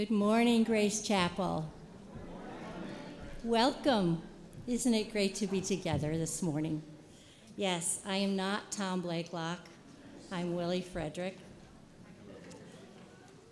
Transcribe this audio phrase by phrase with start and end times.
[0.00, 1.70] Good morning, Grace Chapel.
[3.44, 4.22] Welcome.
[4.66, 6.82] Isn't it great to be together this morning?
[7.54, 9.58] Yes, I am not Tom Blakelock.
[10.32, 11.36] I'm Willie Frederick.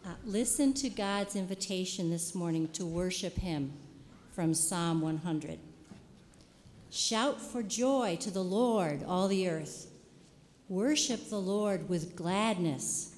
[0.07, 3.75] Uh, listen to God's invitation this morning to worship Him
[4.33, 5.59] from Psalm 100.
[6.89, 9.89] Shout for joy to the Lord, all the earth.
[10.71, 13.18] Worship the Lord with gladness.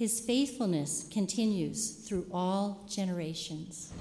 [0.00, 3.92] His faithfulness continues through all generations.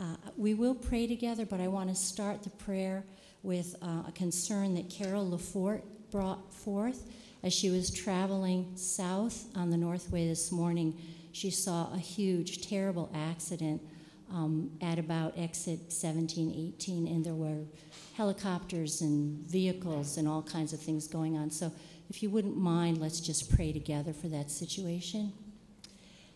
[0.00, 3.04] Uh, we will pray together, but I want to start the prayer
[3.44, 7.08] with uh, a concern that Carol Lafort brought forth
[7.44, 11.00] as she was traveling south on the Northway this morning.
[11.30, 13.80] She saw a huge, terrible accident
[14.28, 17.62] um, at about exit 17, 18, and there were
[18.16, 21.48] helicopters and vehicles and all kinds of things going on.
[21.48, 21.70] So,
[22.12, 25.32] if you wouldn't mind, let's just pray together for that situation.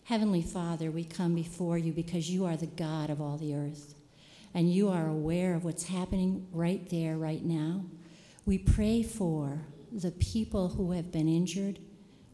[0.05, 3.93] Heavenly Father, we come before you because you are the God of all the earth,
[4.55, 7.85] and you are aware of what's happening right there, right now.
[8.43, 11.77] We pray for the people who have been injured.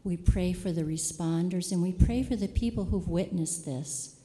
[0.04, 4.16] We pray for the responders, and we pray for the people who've witnessed this.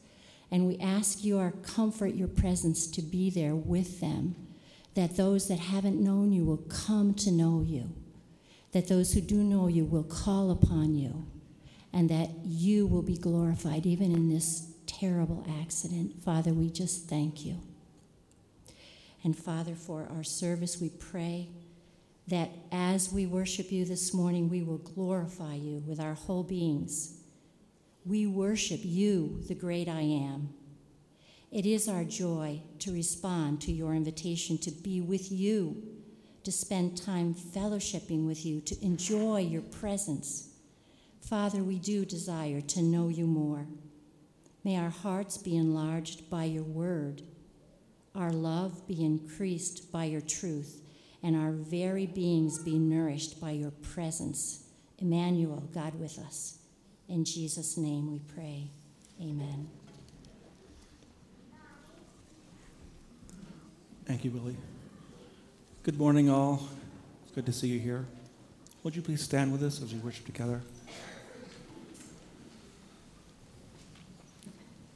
[0.49, 4.35] And we ask you, our comfort, your presence to be there with them,
[4.93, 7.91] that those that haven't known you will come to know you,
[8.71, 11.25] that those who do know you will call upon you
[11.91, 16.23] and that you will be glorified even in this terrible accident.
[16.23, 17.59] Father, we just thank you.
[19.23, 21.49] And Father, for our service, we pray
[22.27, 27.15] that as we worship you this morning, we will glorify you with our whole beings.
[28.05, 30.49] We worship you, the great I am.
[31.51, 35.81] It is our joy to respond to your invitation to be with you,
[36.43, 40.49] to spend time fellowshipping with you, to enjoy your presence
[41.29, 43.67] Father, we do desire to know you more.
[44.63, 47.21] May our hearts be enlarged by your word,
[48.15, 50.81] our love be increased by your truth,
[51.21, 54.63] and our very beings be nourished by your presence.
[54.97, 56.57] Emmanuel, God with us.
[57.07, 58.71] In Jesus' name we pray.
[59.21, 59.69] Amen.
[64.05, 64.57] Thank you, Willie.
[65.81, 66.67] Good morning, all.
[67.23, 68.05] It's good to see you here.
[68.83, 70.61] Would you please stand with us as we worship together?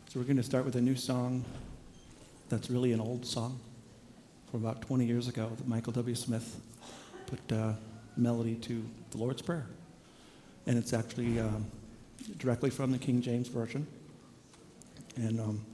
[0.09, 1.45] So we're going to start with a new song
[2.49, 3.61] that's really an old song
[4.51, 6.15] from about 20 years ago that Michael W.
[6.15, 6.59] Smith
[7.27, 7.71] put uh,
[8.17, 9.67] melody to the Lord's Prayer.
[10.67, 11.65] And it's actually um,
[12.39, 13.87] directly from the King James Version.
[15.15, 15.65] And um,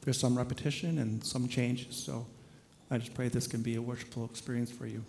[0.00, 1.94] there's some repetition and some changes.
[1.94, 2.26] So
[2.90, 5.04] I just pray this can be a worshipful experience for you,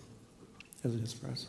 [0.83, 1.48] as it is for us.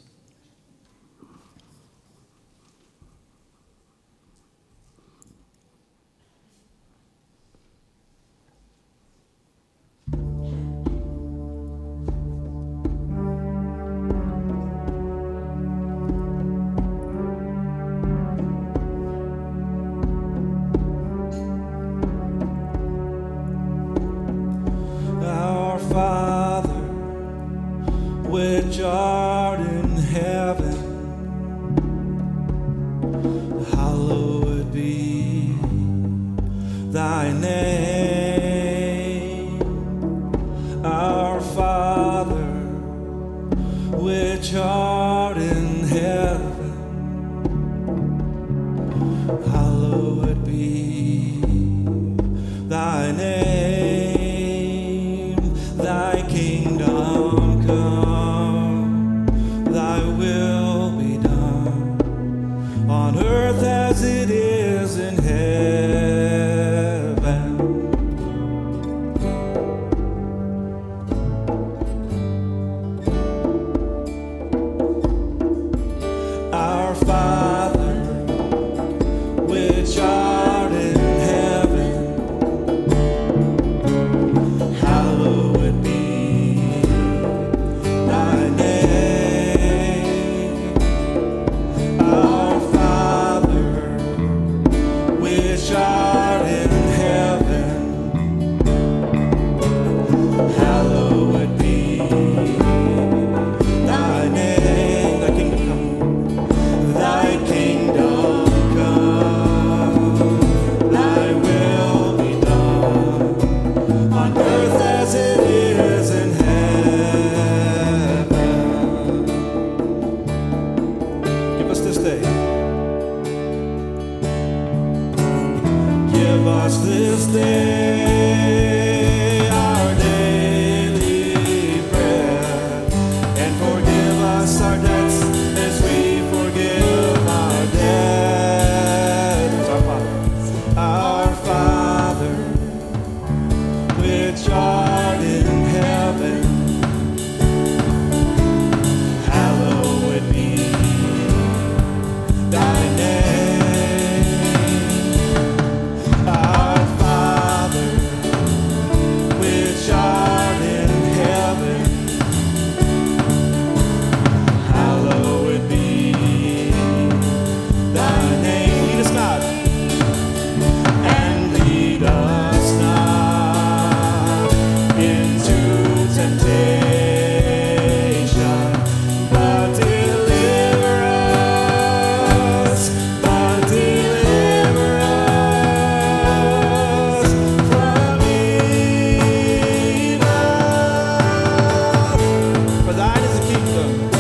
[193.50, 194.19] For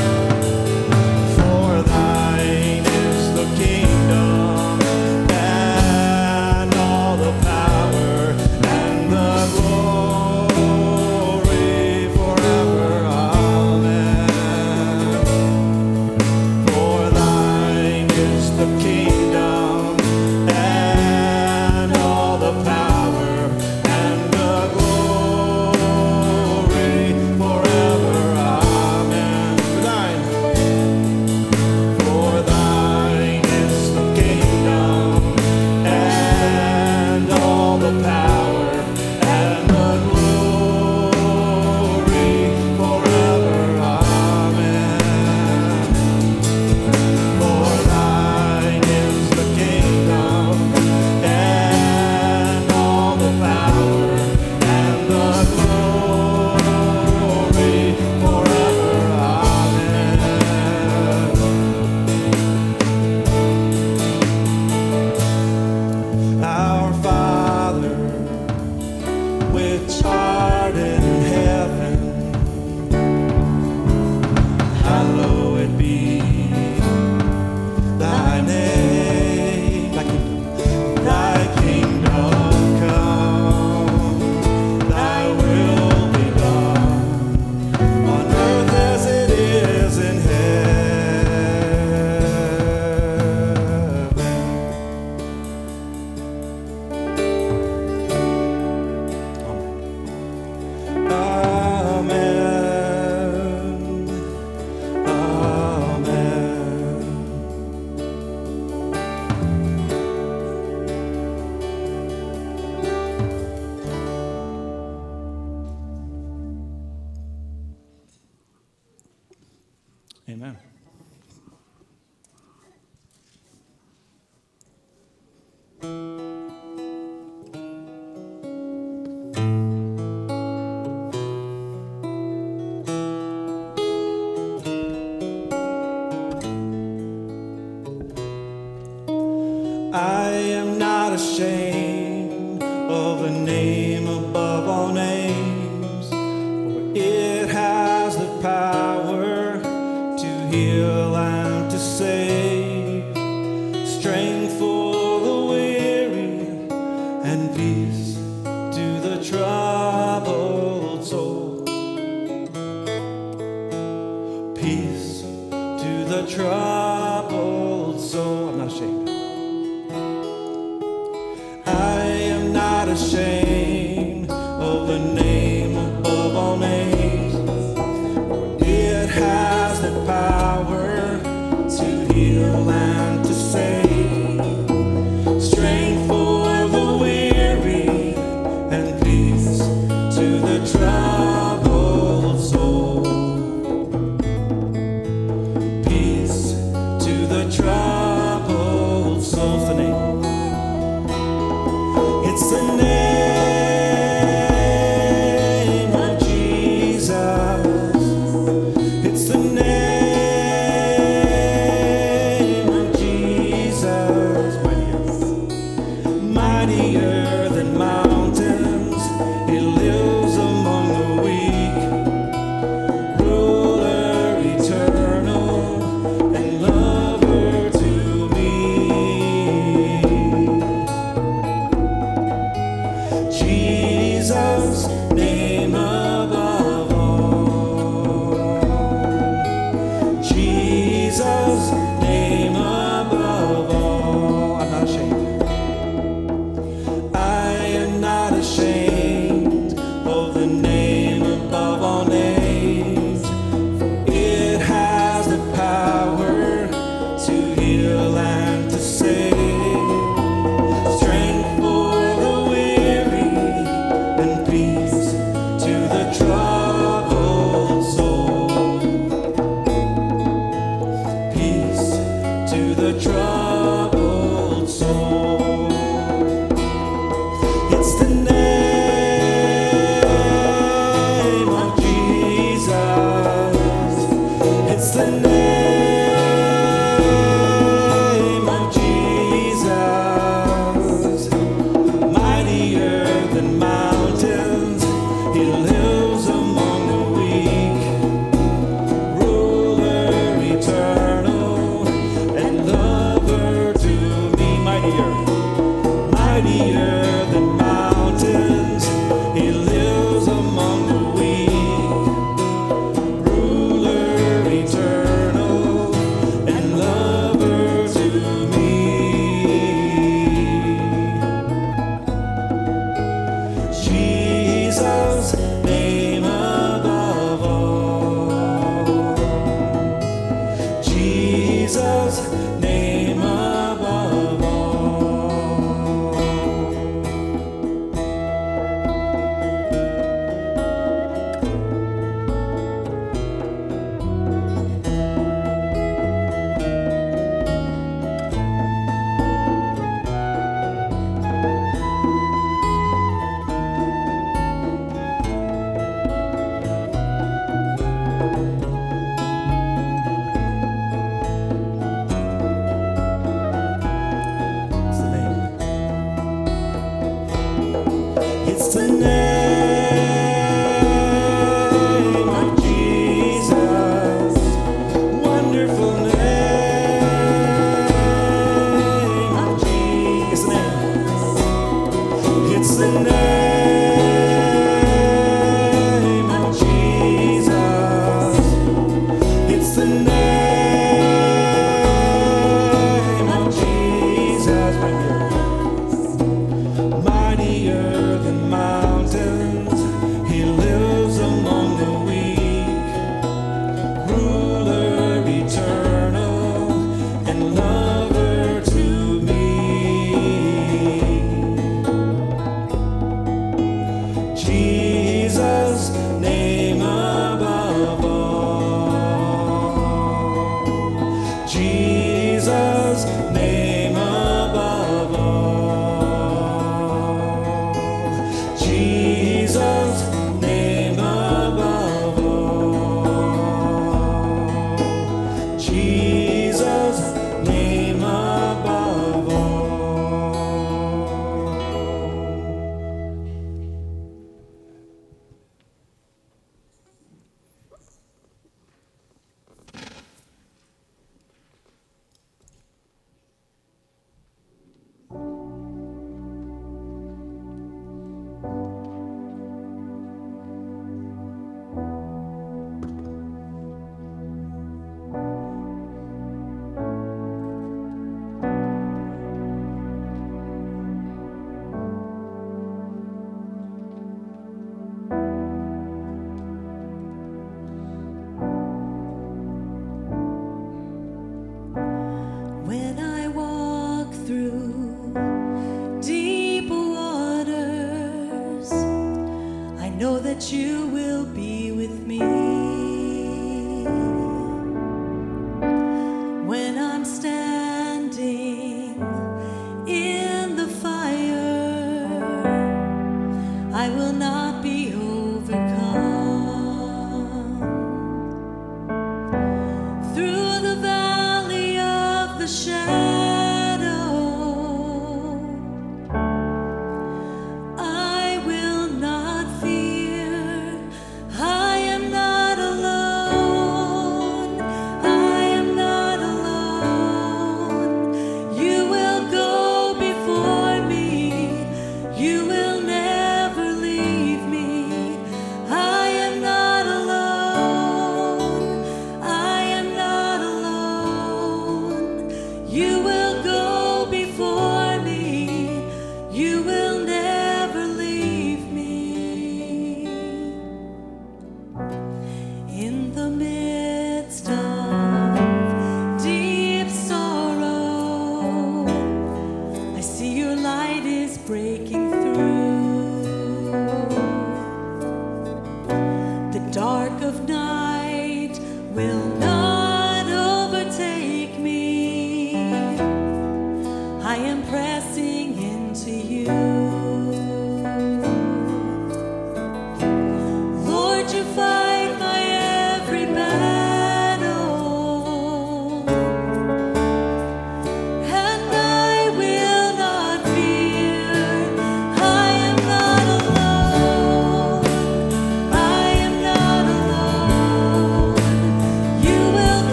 [182.40, 182.99] to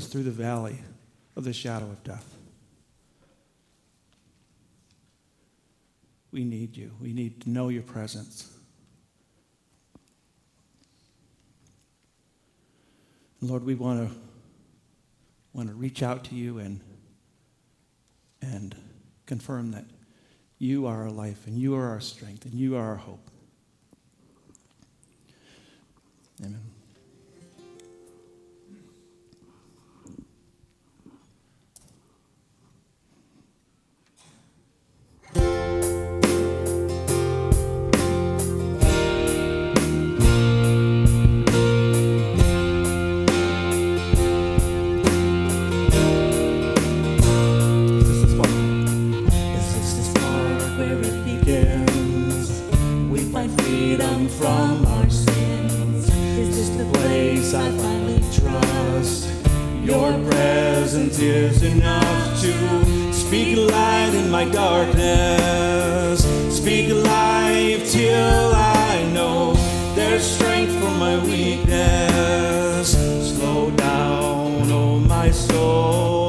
[0.00, 0.78] us through the valley
[1.36, 2.36] of the shadow of death.
[6.32, 6.92] We need you.
[7.00, 8.56] We need to know your presence.
[13.42, 14.16] Lord, we want to
[15.52, 16.80] want to reach out to you and
[18.40, 18.74] and
[19.26, 19.84] confirm that
[20.58, 23.28] you are our life and you are our strength and you are our hope.
[26.42, 26.69] Amen.
[57.52, 59.28] I finally trust.
[59.82, 66.22] Your presence is enough to speak light in my darkness.
[66.56, 69.54] Speak life till I know
[69.96, 72.92] there's strength for my weakness.
[73.34, 76.19] Slow down, oh my soul.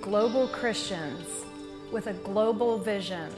[0.00, 1.26] Global Christians
[1.92, 3.30] with a global vision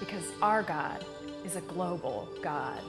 [0.00, 1.04] because our God
[1.44, 2.80] is a global God.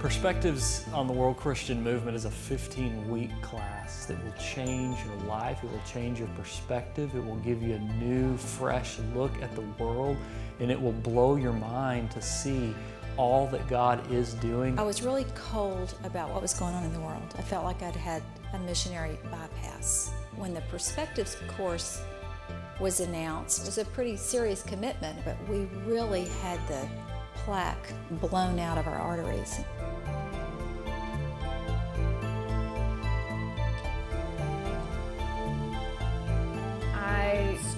[0.00, 5.28] Perspectives on the World Christian Movement is a 15 week class that will change your
[5.28, 5.62] life.
[5.62, 7.14] It will change your perspective.
[7.14, 10.16] It will give you a new, fresh look at the world,
[10.58, 12.74] and it will blow your mind to see
[13.16, 14.78] all that God is doing.
[14.78, 17.34] I was really cold about what was going on in the world.
[17.38, 18.22] I felt like I'd had
[18.54, 20.10] a missionary bypass.
[20.36, 22.00] When the Perspectives course
[22.80, 26.88] was announced, it was a pretty serious commitment, but we really had the
[27.34, 29.60] plaque blown out of our arteries.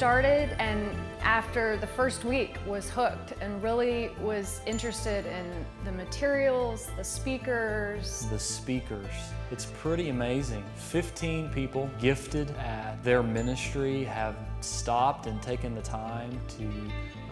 [0.05, 0.90] Started and
[1.23, 8.27] after the first week was hooked and really was interested in the materials, the speakers.
[8.27, 9.09] The speakers.
[9.51, 10.62] It's pretty amazing.
[10.77, 16.71] 15 people gifted at their ministry have stopped and taken the time to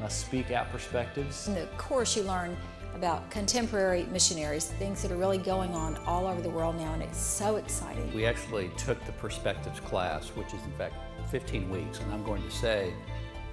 [0.03, 1.49] uh, speak out perspectives.
[1.49, 2.57] In the course, you learn
[2.95, 7.03] about contemporary missionaries, things that are really going on all over the world now, and
[7.03, 8.11] it's so exciting.
[8.15, 10.95] We actually took the Perspectives class, which is in fact
[11.33, 12.93] 15 weeks, and I'm going to say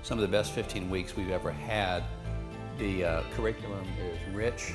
[0.03, 2.03] some of the best 15 weeks we've ever had.
[2.77, 4.73] The uh, curriculum is rich.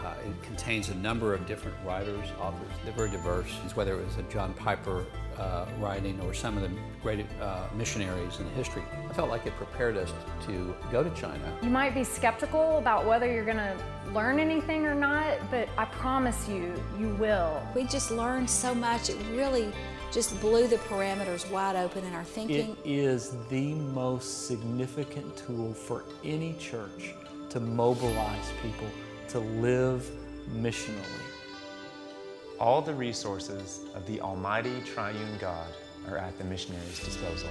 [0.00, 2.70] Uh, it contains a number of different writers, authors.
[2.84, 5.04] They're very diverse, whether it was a John Piper
[5.38, 6.70] uh, writing or some of the
[7.02, 8.84] great uh, missionaries in the history.
[9.08, 10.12] I felt like it prepared us
[10.46, 11.52] to go to China.
[11.62, 13.76] You might be skeptical about whether you're going to
[14.14, 17.60] learn anything or not, but I promise you, you will.
[17.74, 19.10] We just learned so much.
[19.10, 19.72] It really
[20.10, 22.76] just blew the parameters wide open in our thinking.
[22.84, 27.14] is the most significant tool for any church
[27.50, 28.88] to mobilize people
[29.28, 30.08] to live
[30.56, 31.04] missionally.
[32.58, 35.68] All the resources of the Almighty Triune God
[36.08, 37.50] are at the missionary's disposal.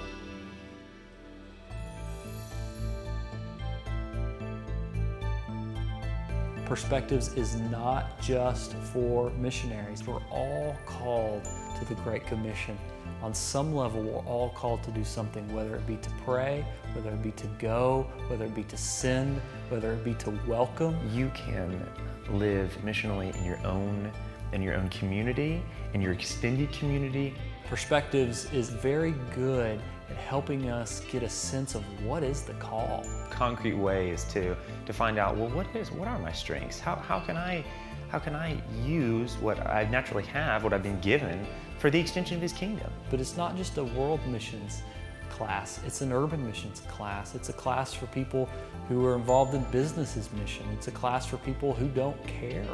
[6.66, 10.06] Perspectives is not just for missionaries.
[10.06, 11.48] We're all called
[11.80, 12.78] to the Great Commission.
[13.22, 17.10] On some level, we're all called to do something, whether it be to pray, whether
[17.10, 20.98] it be to go, whether it be to send, whether it be to welcome.
[21.14, 21.86] You can
[22.30, 24.12] live missionally in your own
[24.52, 25.62] in your own community,
[25.94, 27.36] in your extended community.
[27.68, 33.06] Perspectives is very good at helping us get a sense of what is the call.
[33.30, 36.80] Concrete ways to to find out well what is what are my strengths?
[36.80, 37.64] How how can I
[38.10, 41.46] how can I use what I naturally have, what I've been given,
[41.80, 42.92] for the extension of his kingdom?
[43.10, 44.84] But it's not just a world missions
[45.30, 47.34] class, it's an urban missions class.
[47.34, 48.50] It's a class for people
[48.90, 50.66] who are involved in business as mission.
[50.74, 52.68] It's a class for people who don't care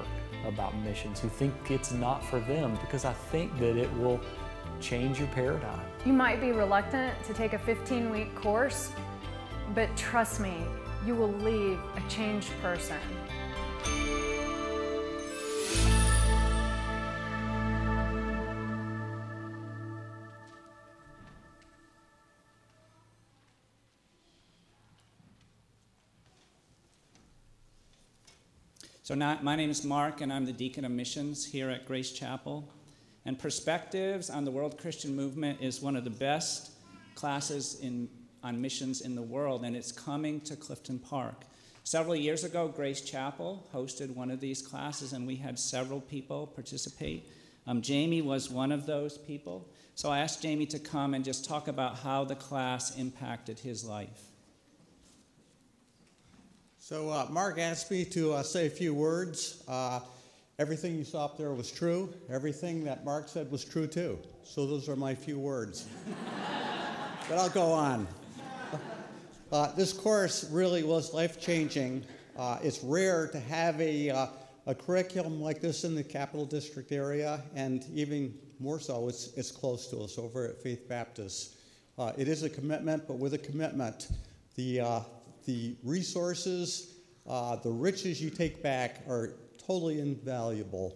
[0.47, 4.19] about missions, who think it's not for them, because I think that it will
[4.81, 5.79] change your paradigm.
[6.05, 8.91] You might be reluctant to take a 15 week course,
[9.73, 10.65] but trust me,
[11.05, 12.97] you will leave a changed person.
[29.05, 32.67] So my name is Mark, and I'm the Deacon of Missions here at Grace Chapel.
[33.25, 36.71] And Perspectives on the World Christian Movement is one of the best
[37.13, 38.09] classes in,
[38.43, 41.43] on missions in the world, and it's coming to Clifton Park.
[41.83, 46.47] Several years ago, Grace Chapel hosted one of these classes, and we had several people
[46.47, 47.29] participate.
[47.67, 49.69] Um, Jamie was one of those people.
[49.93, 53.85] So I asked Jamie to come and just talk about how the class impacted his
[53.85, 54.31] life.
[56.87, 59.63] So uh, Mark asked me to uh, say a few words.
[59.67, 60.01] Uh,
[60.59, 62.13] everything you saw up there was true.
[62.29, 64.19] Everything that Mark said was true too.
[64.43, 65.87] So those are my few words.
[67.27, 68.07] but I'll go on.
[69.51, 72.03] Uh, this course really was life changing.
[72.37, 74.27] Uh, it's rare to have a, uh,
[74.67, 79.49] a curriculum like this in the Capital District area, and even more so, it's, it's
[79.49, 81.55] close to us over at Faith Baptist.
[82.15, 84.09] It is a commitment, but with a commitment,
[84.55, 84.99] the, uh,
[85.45, 86.95] the resources,
[87.27, 90.95] uh, the riches you take back are totally invaluable.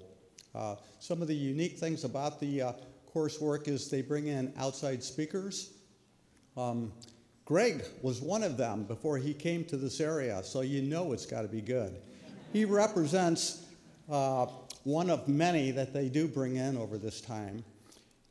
[0.54, 2.74] Uh, some of the unique things about the uh,
[3.14, 5.74] coursework is they bring in outside speakers.
[6.58, 6.92] Um,
[7.46, 11.26] Greg was one of them before he came to this area, so you know it's
[11.26, 11.96] got to be good.
[12.54, 13.66] he represents
[14.10, 14.46] uh,
[14.84, 17.64] one of many that they do bring in over this time.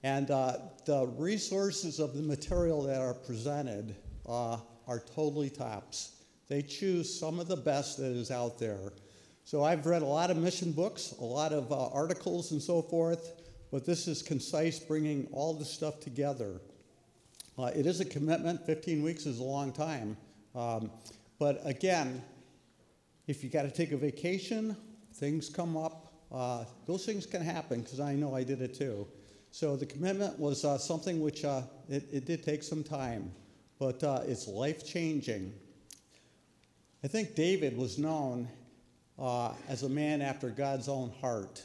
[0.02, 3.96] And uh, the resources of the material that are presented
[4.28, 6.12] uh, are totally tops.
[6.48, 8.92] They choose some of the best that is out there.
[9.44, 12.82] So I've read a lot of mission books, a lot of uh, articles and so
[12.82, 13.32] forth,
[13.70, 16.60] but this is concise, bringing all the stuff together.
[17.58, 18.64] Uh, it is a commitment.
[18.64, 20.16] 15 weeks is a long time.
[20.54, 20.90] Um,
[21.38, 22.22] but again,
[23.26, 24.76] if you got to take a vacation,
[25.14, 26.12] things come up.
[26.32, 29.06] Uh, those things can happen because I know I did it too.
[29.50, 33.32] So the commitment was uh, something which uh, it, it, did take some time,
[33.78, 35.52] but uh, it's life changing.
[37.04, 38.48] I think David was known
[39.18, 41.62] uh, as a man after God's own heart.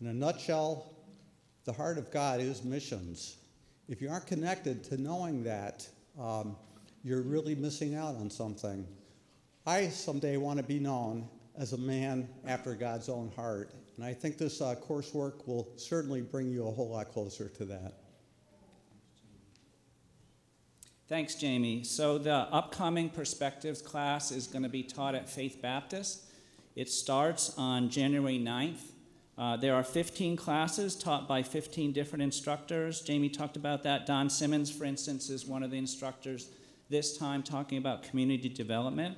[0.00, 0.92] In a nutshell,
[1.64, 3.36] the heart of God is missions.
[3.88, 5.88] If you aren't connected to knowing that,
[6.20, 6.56] um,
[7.02, 8.86] you're really missing out on something.
[9.66, 13.72] I someday want to be known as a man after God's own heart.
[13.96, 17.64] And I think this uh, coursework will certainly bring you a whole lot closer to
[17.66, 17.94] that.
[21.08, 21.84] Thanks, Jamie.
[21.84, 26.24] So, the upcoming Perspectives class is going to be taught at Faith Baptist.
[26.76, 28.80] It starts on January 9th.
[29.38, 33.00] Uh, there are 15 classes taught by 15 different instructors.
[33.00, 34.04] Jamie talked about that.
[34.04, 36.50] Don Simmons, for instance, is one of the instructors
[36.90, 39.16] this time talking about community development.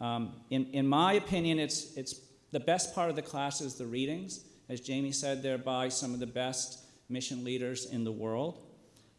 [0.00, 3.86] Um, in, in my opinion, it's, it's the best part of the class is the
[3.86, 4.40] readings.
[4.68, 8.63] As Jamie said, they're by some of the best mission leaders in the world.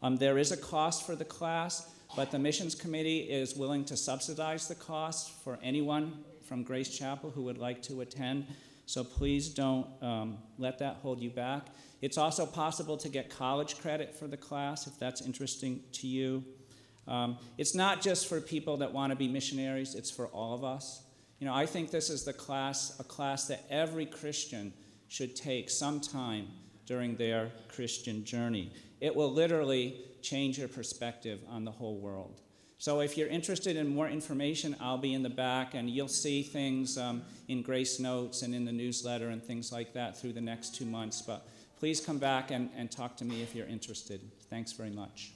[0.02, 3.96] Um, there is a cost for the class, but the missions committee is willing to
[3.96, 8.46] subsidize the cost for anyone from Grace Chapel who would like to attend.
[8.86, 11.66] So please don't um, let that hold you back.
[12.02, 16.44] It's also possible to get college credit for the class if that's interesting to you.
[17.08, 20.64] Um, it's not just for people that want to be missionaries, it's for all of
[20.64, 21.02] us.
[21.38, 24.72] You know, I think this is the class, a class that every Christian
[25.08, 26.48] should take sometime
[26.86, 28.72] during their Christian journey.
[29.00, 32.40] It will literally change your perspective on the whole world.
[32.78, 36.42] So, if you're interested in more information, I'll be in the back, and you'll see
[36.42, 40.42] things um, in Grace Notes and in the newsletter and things like that through the
[40.42, 41.22] next two months.
[41.22, 41.46] But
[41.78, 44.20] please come back and, and talk to me if you're interested.
[44.50, 45.35] Thanks very much.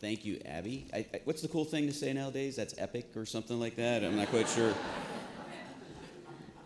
[0.00, 0.88] Thank you, Abby.
[0.92, 2.54] I, I, what's the cool thing to say nowadays?
[2.56, 4.04] That's epic or something like that?
[4.04, 4.74] I'm not quite sure.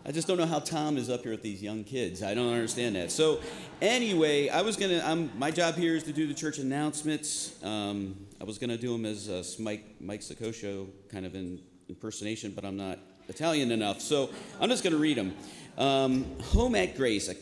[0.05, 2.23] I just don't know how Tom is up here with these young kids.
[2.23, 3.11] I don't understand that.
[3.11, 3.39] So,
[3.81, 5.01] anyway, I was gonna.
[5.05, 7.63] I'm, my job here is to do the church announcements.
[7.63, 12.51] Um, I was gonna do them as a Mike Mike Sakosho kind of in impersonation,
[12.51, 14.29] but I'm not Italian enough, so
[14.59, 15.33] I'm just gonna read them.
[15.77, 17.35] Um, Home at Grace, a,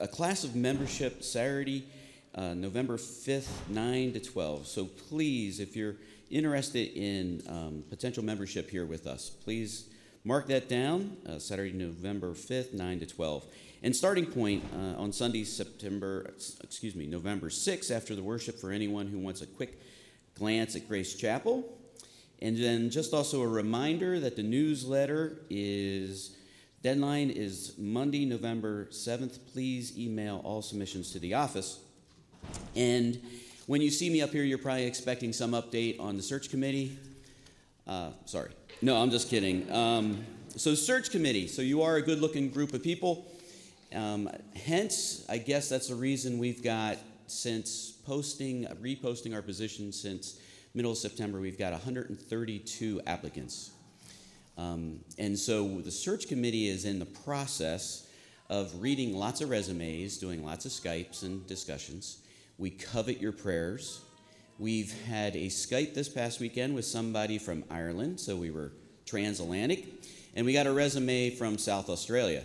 [0.00, 1.86] a class of membership Saturday,
[2.34, 4.66] uh, November 5th, 9 to 12.
[4.66, 5.96] So please, if you're
[6.30, 9.90] interested in um, potential membership here with us, please
[10.22, 13.44] Mark that down, uh, Saturday, November 5th, 9 to 12.
[13.82, 18.70] And starting point uh, on Sunday, September, excuse me, November 6th, after the worship for
[18.70, 19.80] anyone who wants a quick
[20.34, 21.64] glance at Grace Chapel.
[22.42, 26.36] And then just also a reminder that the newsletter is,
[26.82, 29.38] deadline is Monday, November 7th.
[29.54, 31.80] Please email all submissions to the office.
[32.76, 33.20] And
[33.66, 36.98] when you see me up here, you're probably expecting some update on the search committee.
[37.86, 38.50] Uh, sorry,
[38.82, 39.70] no, I'm just kidding.
[39.72, 40.24] Um,
[40.56, 41.46] so, search committee.
[41.46, 43.26] So, you are a good looking group of people.
[43.94, 50.40] Um, hence, I guess that's the reason we've got, since posting, reposting our position since
[50.74, 53.70] middle of September, we've got 132 applicants.
[54.56, 58.08] Um, and so, the search committee is in the process
[58.48, 62.18] of reading lots of resumes, doing lots of Skypes and discussions.
[62.60, 64.02] We covet your prayers.
[64.58, 68.72] We've had a Skype this past weekend with somebody from Ireland, so we were
[69.06, 69.86] transatlantic.
[70.36, 72.44] And we got a resume from South Australia,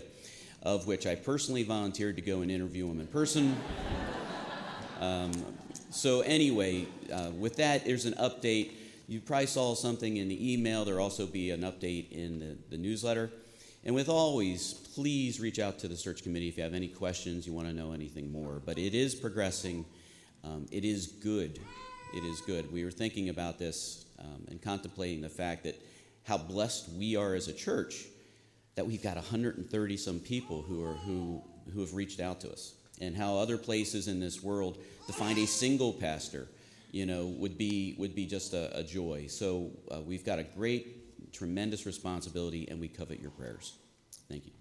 [0.64, 3.58] of which I personally volunteered to go and interview him in person.
[5.02, 5.34] Um,
[5.90, 8.72] so, anyway, uh, with that, there's an update.
[9.10, 10.86] You probably saw something in the email.
[10.86, 13.30] There'll also be an update in the, the newsletter.
[13.84, 17.46] And with always, please reach out to the search committee if you have any questions,
[17.46, 18.62] you want to know anything more.
[18.66, 19.86] But it is progressing,
[20.46, 21.60] um, it is good
[22.16, 22.72] it is good.
[22.72, 25.76] We were thinking about this um, and contemplating the fact that
[26.24, 28.06] how blessed we are as a church
[28.76, 31.44] that we've got 130 some people who are who
[31.74, 34.78] who have reached out to us, and how other places in this world
[35.08, 36.48] to find a single pastor,
[36.92, 39.26] you know, would be would be just a, a joy.
[39.28, 43.74] So uh, we've got a great, tremendous responsibility, and we covet your prayers.
[44.30, 44.55] Thank you.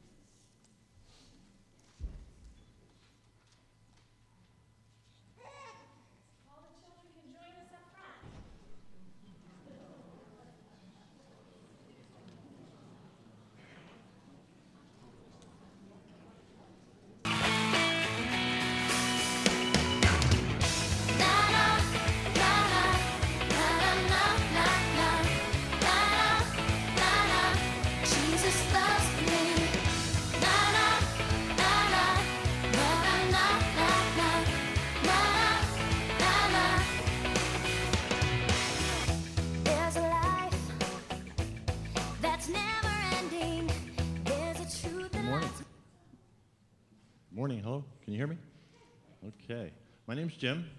[49.26, 49.72] Okay.
[50.06, 50.70] My name's Jim.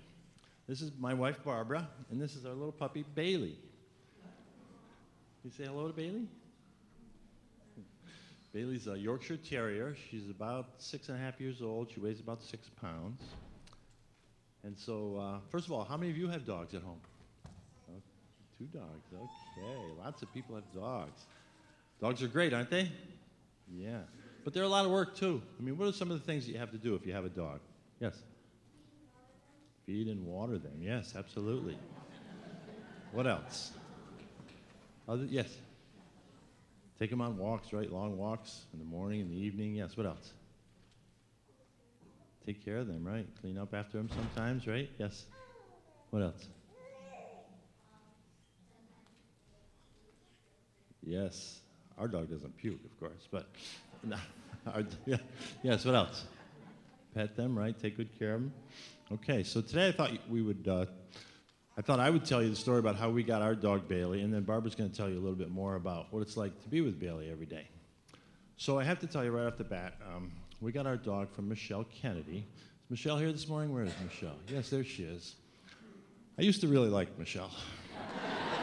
[0.69, 3.57] This is my wife, Barbara, and this is our little puppy, Bailey.
[5.43, 6.27] You say hello to Bailey?
[8.53, 9.97] Bailey's a Yorkshire Terrier.
[10.09, 11.91] She's about six and a half years old.
[11.93, 13.21] She weighs about six pounds.
[14.63, 17.01] And so, uh, first of all, how many of you have dogs at home?
[17.89, 18.01] Oh,
[18.57, 19.07] two dogs.
[19.13, 19.75] Okay.
[20.01, 21.25] Lots of people have dogs.
[21.99, 22.89] Dogs are great, aren't they?
[23.69, 23.99] Yeah.
[24.45, 25.41] But they're a lot of work, too.
[25.59, 27.13] I mean, what are some of the things that you have to do if you
[27.13, 27.61] have a dog?
[27.99, 28.15] Yes?
[29.87, 30.77] Feed and water them.
[30.79, 31.75] Yes, absolutely.
[33.11, 33.71] what else?
[35.09, 35.47] Other, yes.
[36.99, 37.91] Take them on walks, right?
[37.91, 39.75] Long walks in the morning, in the evening.
[39.75, 40.33] Yes, what else?
[42.45, 43.25] Take care of them, right?
[43.41, 44.91] Clean up after them sometimes, right?
[44.99, 45.25] Yes.
[46.11, 46.47] What else?
[51.03, 51.61] Yes.
[51.97, 53.47] Our dog doesn't puke, of course, but
[55.05, 55.17] yeah.
[55.63, 56.25] yes, what else?
[57.13, 57.77] Pet them, right?
[57.79, 58.53] Take good care of them.
[59.11, 60.85] Okay, so today I thought we would, uh,
[61.77, 64.21] I thought I would tell you the story about how we got our dog Bailey,
[64.21, 66.61] and then Barbara's going to tell you a little bit more about what it's like
[66.63, 67.67] to be with Bailey every day.
[68.57, 70.31] So I have to tell you right off the bat, um,
[70.61, 72.47] we got our dog from Michelle Kennedy.
[72.83, 73.73] Is Michelle here this morning?
[73.73, 74.37] Where is Michelle?
[74.47, 75.35] Yes, there she is.
[76.39, 77.51] I used to really like Michelle.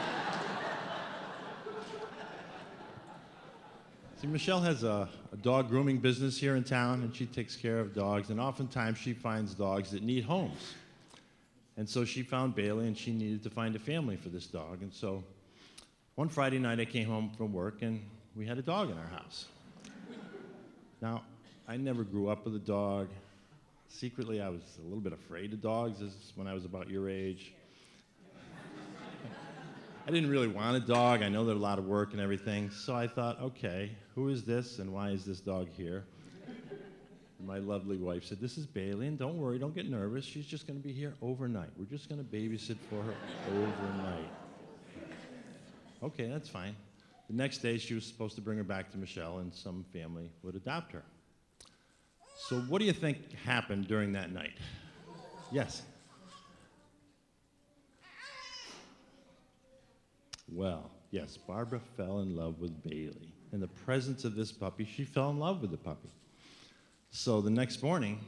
[4.23, 7.79] See, Michelle has a, a, dog grooming business here in town, and she takes care
[7.79, 10.75] of dogs, and oftentimes she finds dogs that need homes.
[11.75, 14.81] And so she found Bailey, and she needed to find a family for this dog.
[14.81, 15.25] And so
[16.15, 18.01] one Friday night, I came home from work, and
[18.33, 19.47] we had a dog in our house.
[21.01, 21.23] Now,
[21.67, 23.09] I never grew up with a dog.
[23.89, 26.01] Secretly, I was a little bit afraid of dogs
[26.35, 27.51] when I was about your age.
[30.05, 31.21] I didn't really want a dog.
[31.21, 32.69] I know there's a lot of work and everything.
[32.71, 36.03] So I thought, okay, who is this and why is this dog here?
[37.45, 40.25] My lovely wife said, This is Bailey, and don't worry, don't get nervous.
[40.25, 41.69] She's just going to be here overnight.
[41.77, 43.13] We're just going to babysit for her
[43.49, 44.29] overnight.
[46.03, 46.75] Okay, that's fine.
[47.29, 50.29] The next day, she was supposed to bring her back to Michelle, and some family
[50.43, 51.03] would adopt her.
[52.49, 54.57] So, what do you think happened during that night?
[55.49, 55.83] Yes.
[60.53, 63.33] Well, yes, Barbara fell in love with Bailey.
[63.53, 66.09] In the presence of this puppy, she fell in love with the puppy.
[67.09, 68.19] So the next morning,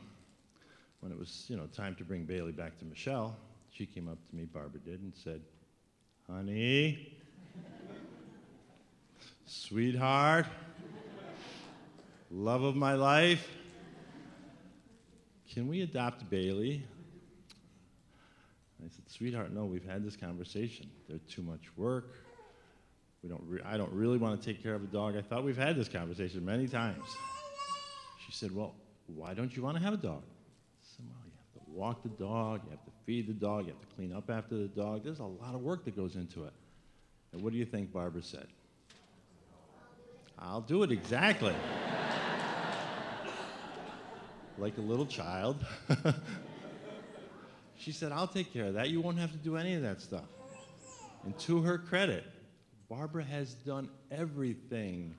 [1.02, 3.36] when it was, you know, time to bring Bailey back to Michelle,
[3.70, 5.42] she came up to me, Barbara did, and said,
[6.28, 7.14] Honey,
[9.46, 10.48] sweetheart,
[12.32, 13.48] love of my life,
[15.54, 16.86] can we adopt Bailey?
[18.86, 20.88] I said, sweetheart, no, we've had this conversation.
[21.10, 22.14] There's too much work.
[23.24, 25.18] We don't re- I don't really want to take care of a dog.
[25.18, 27.04] I thought we've had this conversation many times.
[28.26, 28.76] She said, well,
[29.08, 30.22] why don't you want to have a dog?
[30.22, 33.66] I said, well, you have to walk the dog, you have to feed the dog,
[33.66, 35.04] you have to clean up after the dog.
[35.04, 36.54] There's a lot of work that goes into it.
[37.34, 38.48] And what do you think Barbara said?
[40.38, 41.56] I'll do it exactly.
[44.60, 45.66] like a little child.
[47.86, 48.90] she said, I'll take care of that.
[48.90, 50.26] You won't have to do any of that stuff.
[51.24, 52.24] And to her credit,
[52.90, 55.14] Barbara has done everything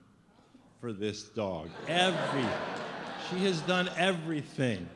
[0.80, 1.68] for this dog.
[1.86, 2.44] Every.
[3.30, 4.88] She has done everything.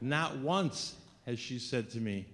[0.00, 0.94] Not once
[1.26, 2.26] has she said to me,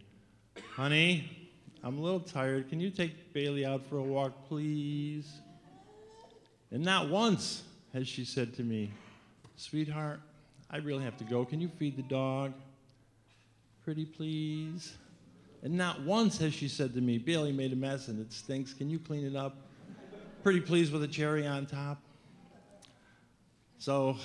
[0.74, 1.48] Honey,
[1.82, 2.68] I'm a little tired.
[2.68, 5.40] Can you take Bailey out for a walk, please?
[6.70, 7.62] And not once
[7.94, 8.90] has she said to me,
[9.56, 10.20] Sweetheart,
[10.70, 11.46] I really have to go.
[11.46, 12.52] Can you feed the dog?
[13.88, 14.98] Pretty please.
[15.62, 18.74] And not once has she said to me, Bailey made a mess and it stinks.
[18.74, 19.56] Can you clean it up?
[20.42, 21.98] Pretty please with a cherry on top.
[23.78, 24.18] So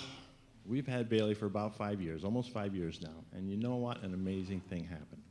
[0.66, 3.16] we've had Bailey for about five years, almost five years now.
[3.32, 4.04] And you know what?
[4.04, 5.24] An amazing thing happened.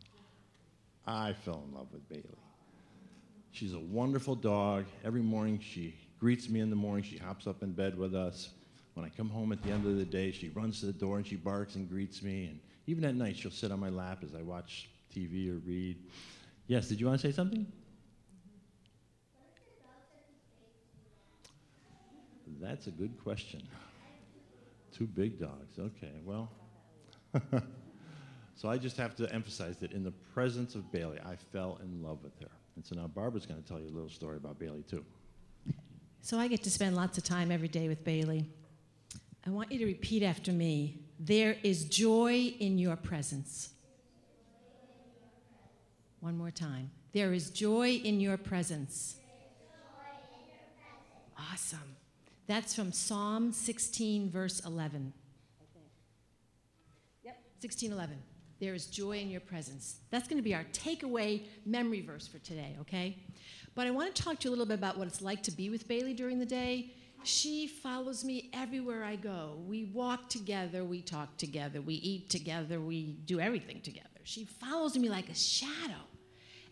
[1.06, 2.24] I fell in love with Bailey.
[3.50, 4.86] She's a wonderful dog.
[5.04, 7.04] Every morning she greets me in the morning.
[7.04, 8.48] She hops up in bed with us.
[8.94, 11.18] When I come home at the end of the day, she runs to the door
[11.18, 12.46] and she barks and greets me.
[12.46, 15.98] And even at night, she'll sit on my lap as I watch TV or read.
[16.66, 17.66] Yes, did you want to say something?
[22.60, 23.62] That's a good question.
[24.96, 25.78] Two big dogs.
[25.78, 26.50] Okay, well.
[28.54, 32.02] so I just have to emphasize that in the presence of Bailey, I fell in
[32.02, 32.50] love with her.
[32.76, 35.04] And so now Barbara's going to tell you a little story about Bailey, too.
[36.20, 38.46] So I get to spend lots of time every day with Bailey.
[39.44, 43.70] I want you to repeat after me there is joy in your presence.
[46.18, 46.90] One more time.
[47.12, 49.16] There is joy in your presence.
[51.52, 51.96] Awesome.
[52.48, 55.12] That's from Psalm 16, verse 11.
[57.24, 58.16] Yep, 16, 11.
[58.58, 59.96] There is joy in your presence.
[60.10, 63.18] That's going to be our takeaway memory verse for today, okay?
[63.76, 65.52] But I want to talk to you a little bit about what it's like to
[65.52, 66.94] be with Bailey during the day.
[67.24, 69.58] She follows me everywhere I go.
[69.66, 74.08] We walk together, we talk together, we eat together, we do everything together.
[74.24, 76.02] She follows me like a shadow.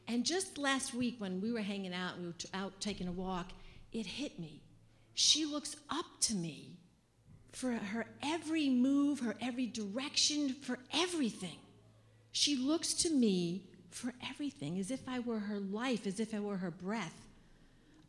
[0.09, 3.53] And just last week, when we were hanging out, we were out taking a walk,
[3.93, 4.63] it hit me.
[5.15, 6.79] She looks up to me
[7.53, 11.59] for her every move, her every direction, for everything.
[12.33, 16.41] She looks to me for everything, as if I were her life, as if I
[16.41, 17.27] were her breath.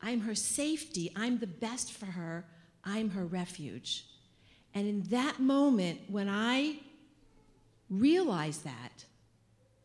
[0.02, 1.12] I'm her safety.
[1.16, 2.46] I'm the best for her.
[2.84, 4.06] I'm her refuge.
[4.74, 6.80] And in that moment, when I
[7.90, 9.06] realized that,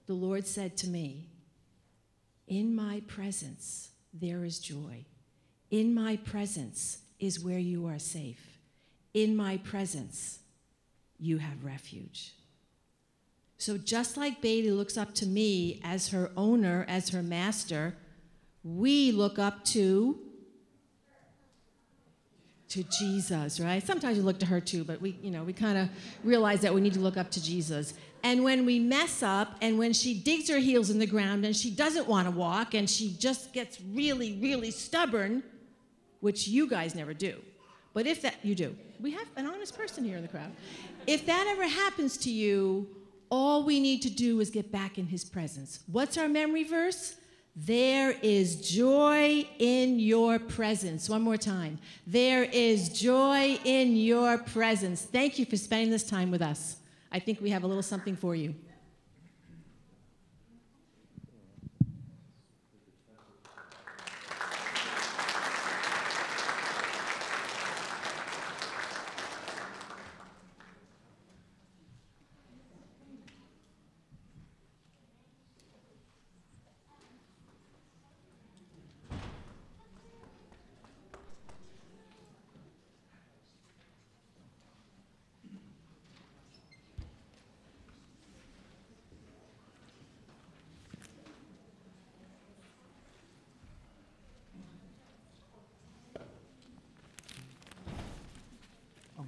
[0.06, 1.28] the Lord said to me,
[2.46, 5.04] In my presence, there is joy.
[5.70, 8.58] In my presence is where you are safe.
[9.12, 10.38] In my presence,
[11.18, 12.32] you have refuge.
[13.58, 17.96] So, just like Bailey looks up to me as her owner, as her master,
[18.74, 20.18] we look up to
[22.68, 23.86] to Jesus, right?
[23.86, 25.88] Sometimes we look to her too, but we, you know, we kind of
[26.24, 27.94] realize that we need to look up to Jesus.
[28.24, 31.54] And when we mess up and when she digs her heels in the ground and
[31.54, 35.44] she doesn't want to walk and she just gets really, really stubborn,
[36.18, 37.36] which you guys never do.
[37.94, 38.76] But if that, you do.
[39.00, 40.50] We have an honest person here in the crowd.
[41.06, 42.88] If that ever happens to you,
[43.30, 45.80] all we need to do is get back in his presence.
[45.86, 47.14] What's our memory verse?
[47.58, 51.08] There is joy in your presence.
[51.08, 51.78] One more time.
[52.06, 55.00] There is joy in your presence.
[55.00, 56.76] Thank you for spending this time with us.
[57.10, 58.54] I think we have a little something for you.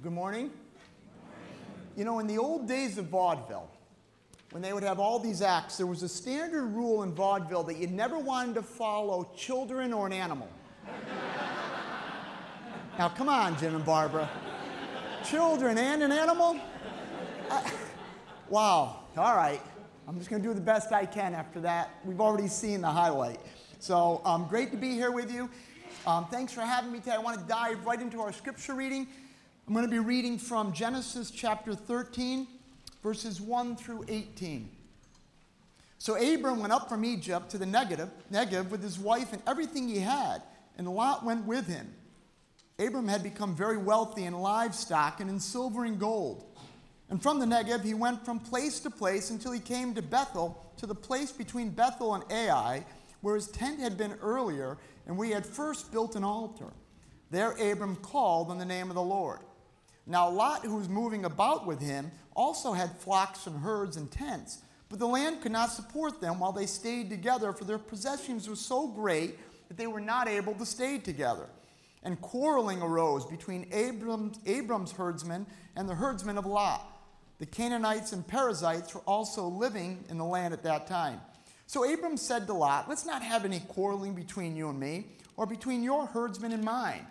[0.01, 0.51] good morning.
[1.95, 3.71] You know, in the old days of vaudeville,
[4.51, 7.77] when they would have all these acts, there was a standard rule in vaudeville that
[7.77, 10.49] you never wanted to follow children or an animal.
[12.97, 14.29] now, come on, Jim and Barbara.
[15.23, 16.59] Children and an animal?
[18.49, 19.61] Wow, all right.
[20.05, 21.91] I'm just going to do the best I can after that.
[22.03, 23.39] We've already seen the highlight.
[23.79, 25.49] So, um, great to be here with you.
[26.05, 27.13] Um, thanks for having me today.
[27.13, 29.07] I want to dive right into our scripture reading.
[29.69, 32.47] I'm going to be reading from Genesis chapter 13,
[33.03, 34.67] verses 1 through 18.
[35.99, 39.87] So Abram went up from Egypt to the Negev, Negev with his wife and everything
[39.87, 40.41] he had,
[40.79, 41.87] and Lot went with him.
[42.79, 46.45] Abram had become very wealthy in livestock and in silver and gold.
[47.11, 50.65] And from the Negev he went from place to place until he came to Bethel,
[50.77, 52.83] to the place between Bethel and Ai,
[53.21, 56.73] where his tent had been earlier, and we had first built an altar.
[57.29, 59.41] There Abram called on the name of the Lord.
[60.09, 64.63] Now Lot, who was moving about with him, also had flocks and herds and tents,
[64.89, 68.55] but the land could not support them while they stayed together, for their possessions were
[68.55, 69.37] so great
[69.67, 71.45] that they were not able to stay together.
[72.01, 75.45] And quarreling arose between Abram's, Abram's herdsmen
[75.75, 76.87] and the herdsmen of Lot.
[77.37, 81.21] The Canaanites and Perizzites were also living in the land at that time.
[81.67, 85.05] So Abram said to Lot, Let's not have any quarreling between you and me,
[85.37, 87.05] or between your herdsmen and mine,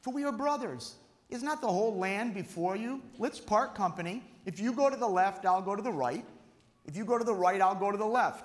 [0.00, 0.94] for we are brothers.
[1.30, 3.02] Is not the whole land before you?
[3.18, 4.22] Let's part company.
[4.46, 6.24] If you go to the left, I'll go to the right.
[6.86, 8.44] If you go to the right, I'll go to the left.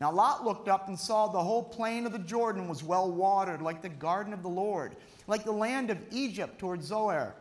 [0.00, 3.60] Now Lot looked up and saw the whole plain of the Jordan was well watered,
[3.60, 4.96] like the garden of the Lord,
[5.26, 7.34] like the land of Egypt toward Zoar.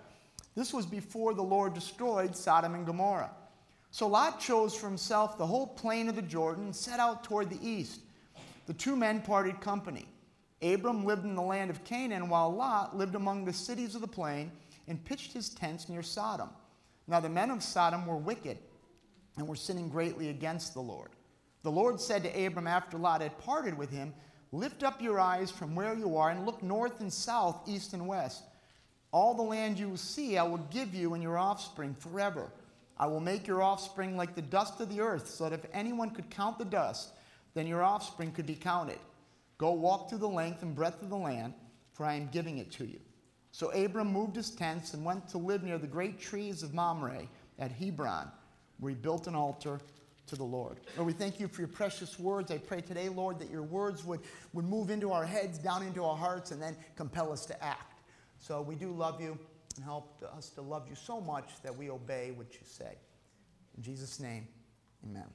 [0.54, 3.32] This was before the Lord destroyed Sodom and Gomorrah.
[3.92, 7.50] So Lot chose for himself the whole plain of the Jordan and set out toward
[7.50, 8.02] the east.
[8.66, 10.08] The two men parted company.
[10.62, 14.08] Abram lived in the land of Canaan, while Lot lived among the cities of the
[14.08, 14.52] plain
[14.88, 16.50] and pitched his tents near Sodom.
[17.08, 18.58] Now the men of Sodom were wicked
[19.38, 21.10] and were sinning greatly against the Lord.
[21.64, 24.14] The Lord said to Abram after Lot had parted with him,
[24.52, 28.08] Lift up your eyes from where you are and look north and south, east and
[28.08, 28.44] west.
[29.12, 32.52] All the land you will see I will give you and your offspring forever.
[32.98, 36.12] I will make your offspring like the dust of the earth, so that if anyone
[36.12, 37.14] could count the dust,
[37.56, 39.00] then your offspring could be counted.
[39.58, 41.54] Go walk through the length and breadth of the land,
[41.94, 43.00] for I am giving it to you.
[43.54, 47.28] So Abram moved his tents and went to live near the great trees of Mamre
[47.60, 48.28] at Hebron,
[48.80, 49.80] where he built an altar
[50.26, 50.80] to the Lord.
[50.98, 52.50] Lord, we thank you for your precious words.
[52.50, 54.22] I pray today, Lord, that your words would,
[54.54, 58.02] would move into our heads, down into our hearts, and then compel us to act.
[58.40, 59.38] So we do love you
[59.76, 62.98] and help us to love you so much that we obey what you say.
[63.78, 64.48] In Jesus' name,
[65.08, 65.28] amen.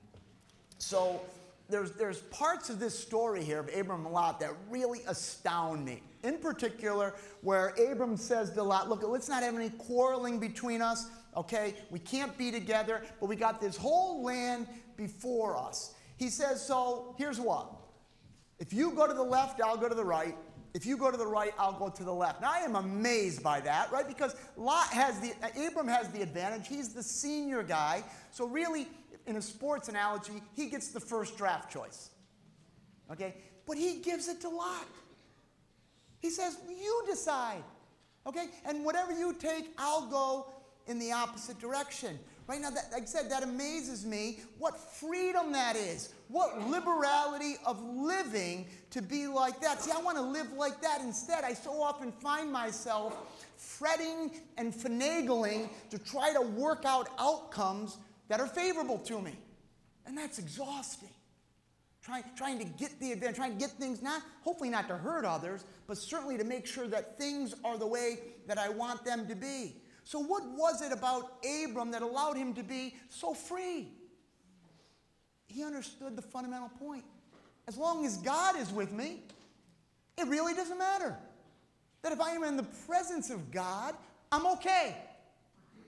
[0.78, 1.20] So
[1.68, 6.02] there's, there's parts of this story here of Abram and Lot that really astound me.
[6.22, 11.08] In particular, where Abram says to Lot, Look, let's not have any quarreling between us,
[11.36, 11.74] okay?
[11.90, 14.66] We can't be together, but we got this whole land
[14.96, 15.94] before us.
[16.16, 17.70] He says, So here's what.
[18.58, 20.34] If you go to the left, I'll go to the right.
[20.74, 22.40] If you go to the right, I'll go to the left.
[22.40, 24.06] Now I am amazed by that, right?
[24.06, 25.32] Because Lot has the
[25.66, 26.68] Abram has the advantage.
[26.68, 28.04] He's the senior guy.
[28.32, 28.86] So really,
[29.26, 32.10] in a sports analogy, he gets the first draft choice.
[33.10, 33.34] Okay?
[33.66, 34.86] But he gives it to Lot.
[36.20, 37.62] He says, You decide.
[38.26, 38.46] Okay?
[38.66, 40.52] And whatever you take, I'll go
[40.86, 42.18] in the opposite direction.
[42.46, 46.14] Right now, that, like I said, that amazes me what freedom that is.
[46.28, 49.82] What liberality of living to be like that.
[49.82, 51.02] See, I want to live like that.
[51.02, 53.14] Instead, I so often find myself
[53.56, 57.98] fretting and finagling to try to work out outcomes
[58.28, 59.32] that are favorable to me.
[60.06, 61.10] And that's exhausting.
[62.08, 65.26] Trying, trying to get the advantage, trying to get things not, hopefully not to hurt
[65.26, 69.28] others, but certainly to make sure that things are the way that I want them
[69.28, 69.76] to be.
[70.04, 73.88] So, what was it about Abram that allowed him to be so free?
[75.48, 77.04] He understood the fundamental point.
[77.66, 79.24] As long as God is with me,
[80.16, 81.14] it really doesn't matter.
[82.00, 83.94] That if I am in the presence of God,
[84.32, 84.96] I'm okay.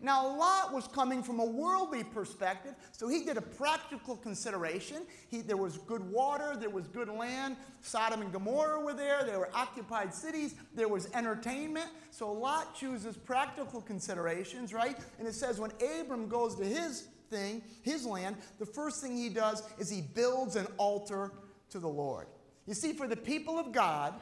[0.03, 5.03] Now, Lot was coming from a worldly perspective, so he did a practical consideration.
[5.29, 7.57] He, there was good water, there was good land.
[7.83, 11.91] Sodom and Gomorrah were there, there were occupied cities, there was entertainment.
[12.11, 14.97] So Lot chooses practical considerations, right?
[15.19, 19.29] And it says when Abram goes to his thing, his land, the first thing he
[19.29, 21.33] does is he builds an altar
[21.71, 22.27] to the Lord.
[22.67, 24.15] You see, for the people of God,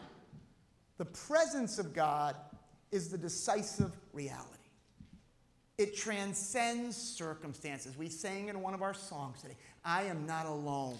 [0.97, 2.35] the presence of God
[2.91, 4.58] is the decisive reality.
[5.79, 7.97] It transcends circumstances.
[7.97, 9.55] We sang in one of our songs today,
[9.85, 10.99] I am not alone.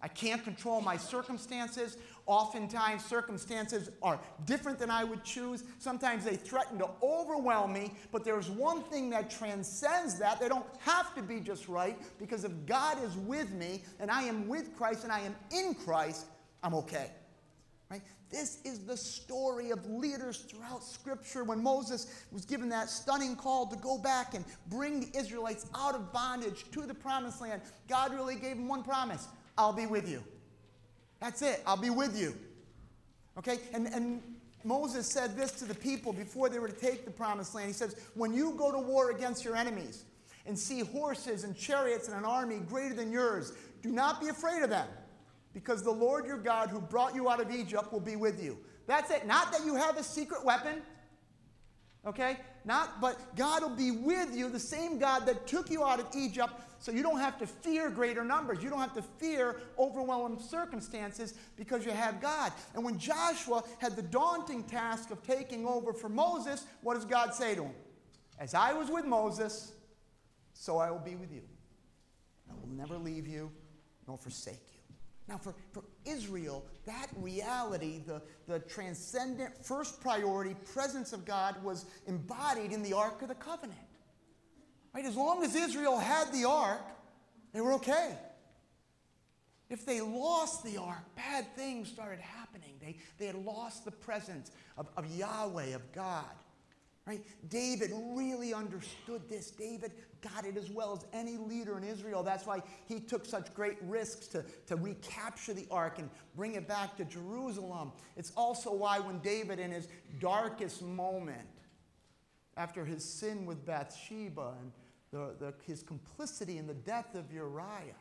[0.00, 1.98] I can't control my circumstances.
[2.24, 5.64] Oftentimes, circumstances are different than I would choose.
[5.78, 10.40] Sometimes they threaten to overwhelm me, but there's one thing that transcends that.
[10.40, 14.22] They don't have to be just right because if God is with me and I
[14.22, 16.24] am with Christ and I am in Christ,
[16.62, 17.10] I'm okay.
[17.90, 18.02] Right?
[18.30, 21.44] This is the story of leaders throughout Scripture.
[21.44, 25.94] When Moses was given that stunning call to go back and bring the Israelites out
[25.94, 30.08] of bondage to the promised land, God really gave him one promise I'll be with
[30.10, 30.22] you.
[31.20, 32.34] That's it, I'll be with you.
[33.38, 33.58] Okay?
[33.72, 34.20] And, and
[34.64, 37.68] Moses said this to the people before they were to take the promised land.
[37.68, 40.04] He says, When you go to war against your enemies
[40.44, 44.62] and see horses and chariots and an army greater than yours, do not be afraid
[44.62, 44.88] of them
[45.56, 48.58] because the Lord your God who brought you out of Egypt will be with you.
[48.86, 49.26] That's it.
[49.26, 50.82] Not that you have a secret weapon.
[52.06, 52.36] Okay?
[52.66, 56.08] Not, but God will be with you, the same God that took you out of
[56.14, 58.62] Egypt, so you don't have to fear greater numbers.
[58.62, 62.52] You don't have to fear overwhelming circumstances because you have God.
[62.74, 67.32] And when Joshua had the daunting task of taking over for Moses, what does God
[67.32, 67.74] say to him?
[68.38, 69.72] As I was with Moses,
[70.52, 71.44] so I will be with you.
[72.50, 73.50] I will never leave you
[74.06, 74.75] nor forsake you.
[75.28, 81.86] Now, for, for Israel, that reality, the, the transcendent first priority presence of God, was
[82.06, 83.78] embodied in the Ark of the Covenant.
[84.94, 85.04] Right?
[85.04, 86.86] As long as Israel had the Ark,
[87.52, 88.16] they were okay.
[89.68, 92.74] If they lost the Ark, bad things started happening.
[92.80, 96.24] They, they had lost the presence of, of Yahweh, of God.
[97.06, 97.24] Right?
[97.48, 99.52] David really understood this.
[99.52, 102.24] David got it as well as any leader in Israel.
[102.24, 106.66] That's why he took such great risks to, to recapture the ark and bring it
[106.66, 107.92] back to Jerusalem.
[108.16, 109.86] It's also why when David, in his
[110.18, 111.46] darkest moment,
[112.56, 114.72] after his sin with Bathsheba and
[115.12, 117.94] the, the, his complicity in the death of Uriah,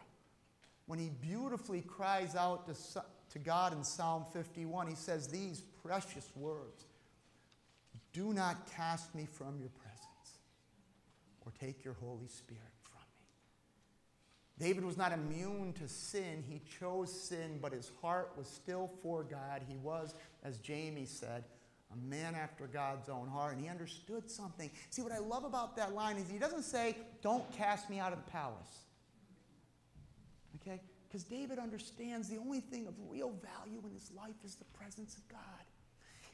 [0.88, 3.04] when he beautifully cries out to,
[3.34, 6.85] to God in Psalm 51, he says these precious words
[8.16, 10.40] do not cast me from your presence
[11.46, 14.66] or take your Holy Spirit from me.
[14.66, 16.42] David was not immune to sin.
[16.48, 19.64] He chose sin, but his heart was still for God.
[19.68, 21.44] He was, as Jamie said,
[21.92, 24.72] a man after God's own heart, and he understood something.
[24.90, 28.14] See, what I love about that line is he doesn't say, Don't cast me out
[28.14, 28.86] of the palace.
[30.62, 30.80] Okay?
[31.08, 35.16] Because David understands the only thing of real value in his life is the presence
[35.16, 35.42] of God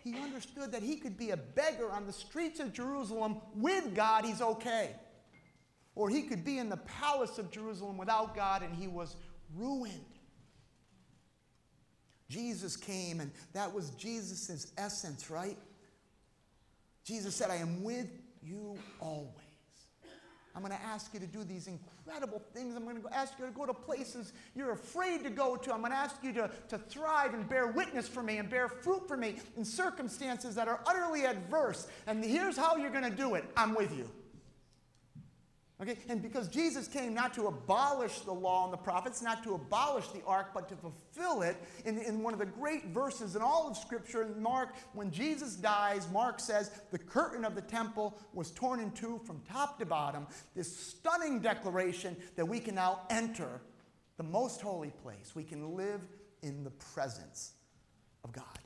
[0.04, 4.26] he understood that he could be a beggar on the streets of Jerusalem with God,
[4.26, 4.96] he's okay.
[5.96, 9.16] Or he could be in the palace of Jerusalem without God and he was
[9.56, 10.06] ruined.
[12.30, 15.58] Jesus came, and that was Jesus' essence, right?
[17.04, 18.08] Jesus said, I am with
[18.42, 19.41] you always.
[20.56, 22.76] I'm going to ask you to do these incredible things.
[22.76, 25.74] I'm going to ask you to go to places you're afraid to go to.
[25.74, 28.68] I'm going to ask you to, to thrive and bear witness for me and bear
[28.68, 31.88] fruit for me in circumstances that are utterly adverse.
[32.06, 34.10] And here's how you're going to do it I'm with you.
[35.82, 35.98] Okay?
[36.10, 40.08] And because Jesus came not to abolish the law and the prophets, not to abolish
[40.10, 43.68] the ark, but to fulfill it in, in one of the great verses in all
[43.68, 48.52] of Scripture, in Mark, when Jesus dies, Mark says the curtain of the temple was
[48.52, 50.28] torn in two from top to bottom.
[50.56, 53.62] This stunning declaration that we can now enter
[54.18, 55.34] the most holy place.
[55.34, 56.02] We can live
[56.44, 57.54] in the presence
[58.24, 58.61] of God.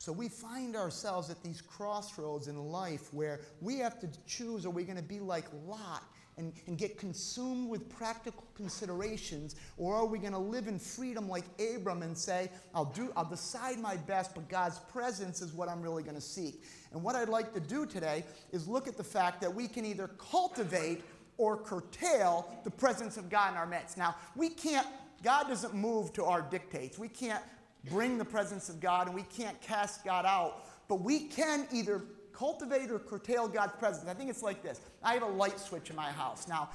[0.00, 4.70] So we find ourselves at these crossroads in life where we have to choose are
[4.70, 6.02] we going to be like Lot
[6.38, 11.28] and, and get consumed with practical considerations, or are we going to live in freedom
[11.28, 15.68] like Abram and say, I'll, do, I'll decide my best, but God's presence is what
[15.68, 16.64] I'm really going to seek?
[16.92, 19.84] And what I'd like to do today is look at the fact that we can
[19.84, 21.02] either cultivate
[21.36, 23.98] or curtail the presence of God in our midst.
[23.98, 24.86] Now, we can't,
[25.22, 26.98] God doesn't move to our dictates.
[26.98, 27.44] We can't
[27.88, 30.66] bring the presence of God and we can't cast God out.
[30.88, 32.02] But we can either
[32.32, 34.08] cultivate or curtail God's presence.
[34.08, 36.48] I think it's like this I have a light switch in my house.
[36.48, 36.70] Now,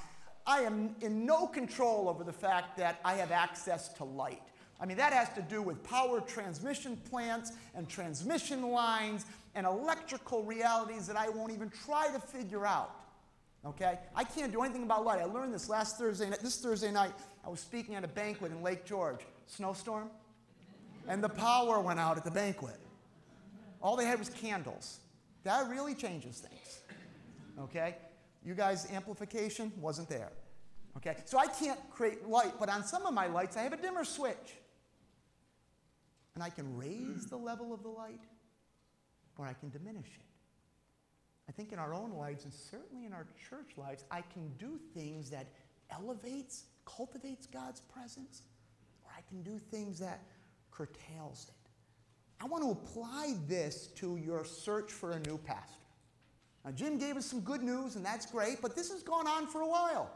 [0.46, 4.42] I am in no control over the fact that I have access to light.
[4.80, 10.44] I mean, that has to do with power transmission plants and transmission lines and electrical
[10.44, 12.94] realities that I won't even try to figure out.
[13.64, 13.98] Okay?
[14.14, 15.20] I can't do anything about light.
[15.20, 16.40] I learned this last Thursday, night.
[16.40, 17.12] this Thursday night.
[17.44, 19.20] I was speaking at a banquet in Lake George.
[19.46, 20.10] Snowstorm
[21.08, 22.78] and the power went out at the banquet.
[23.82, 25.00] All they had was candles.
[25.44, 26.80] That really changes things.
[27.60, 27.96] Okay?
[28.44, 30.32] You guys, amplification wasn't there.
[30.96, 31.16] Okay?
[31.24, 34.04] So I can't create light, but on some of my lights, I have a dimmer
[34.04, 34.54] switch.
[36.34, 38.20] And I can raise the level of the light,
[39.38, 40.26] or I can diminish it.
[41.48, 44.78] I think in our own lives, and certainly in our church lives, I can do
[44.94, 45.46] things that
[45.90, 48.42] elevates, cultivates God's presence,
[49.04, 50.20] or I can do things that
[50.76, 51.70] curtails it.
[52.42, 55.72] I want to apply this to your search for a new pastor.
[56.64, 59.46] Now, Jim gave us some good news, and that's great, but this has gone on
[59.46, 60.10] for a while.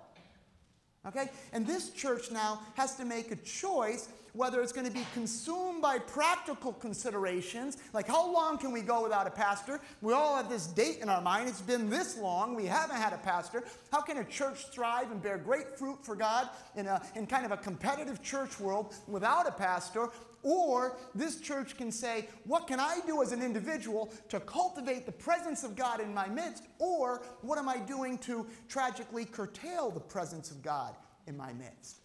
[1.07, 1.31] Okay?
[1.53, 5.83] And this church now has to make a choice whether it's going to be consumed
[5.83, 9.81] by practical considerations, like how long can we go without a pastor?
[10.03, 11.49] We all have this date in our mind.
[11.49, 12.55] It's been this long.
[12.55, 13.65] We haven't had a pastor.
[13.91, 17.45] How can a church thrive and bear great fruit for God in, a, in kind
[17.45, 20.11] of a competitive church world without a pastor?
[20.43, 25.13] Or this church can say, What can I do as an individual to cultivate the
[25.13, 26.65] presence of God in my midst?
[26.79, 30.95] Or what am I doing to tragically curtail the presence of God
[31.27, 32.01] in my midst?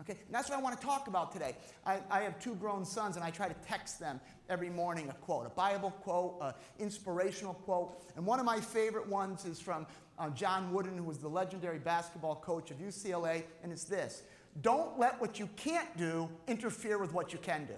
[0.00, 1.56] Okay, and that's what I want to talk about today.
[1.84, 5.12] I, I, have two grown sons, and I try to text them every morning a
[5.12, 8.00] quote, a Bible quote, an inspirational quote.
[8.14, 11.80] And one of my favorite ones is from uh, John Wooden, who was the legendary
[11.80, 14.22] basketball coach of UCLA, and it's this
[14.62, 17.74] Don't let what you can't do interfere with what you can do.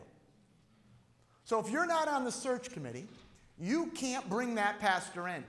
[1.45, 3.07] So if you're not on the search committee,
[3.59, 5.45] you can't bring that pastor in.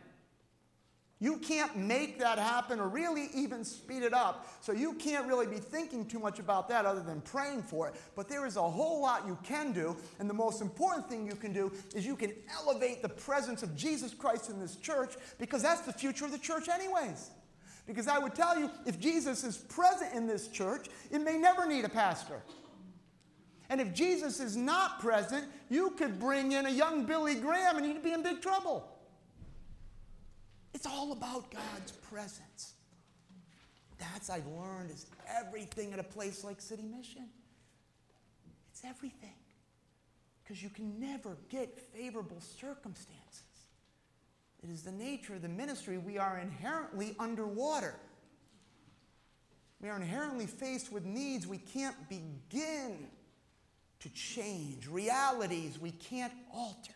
[1.21, 4.47] You can't make that happen or really even speed it up.
[4.61, 7.93] So you can't really be thinking too much about that other than praying for it.
[8.15, 9.95] But there is a whole lot you can do.
[10.17, 13.75] And the most important thing you can do is you can elevate the presence of
[13.75, 17.29] Jesus Christ in this church because that's the future of the church, anyways.
[17.87, 21.67] Because I would tell you, if Jesus is present in this church, it may never
[21.67, 22.41] need a pastor.
[23.69, 27.85] And if Jesus is not present, you could bring in a young Billy Graham and
[27.85, 28.87] you'd be in big trouble.
[30.73, 32.73] It's all about God's presence.
[33.97, 35.05] That's I've learned is
[35.39, 37.29] everything at a place like City Mission.
[38.71, 39.35] It's everything.
[40.43, 43.43] Because you can never get favorable circumstances.
[44.63, 45.97] It is the nature of the ministry.
[45.97, 47.95] We are inherently underwater.
[49.81, 53.07] We are inherently faced with needs we can't begin
[53.99, 56.93] to change, realities we can't alter.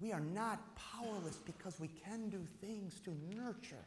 [0.00, 3.84] We are not powerless because we can do things to nurture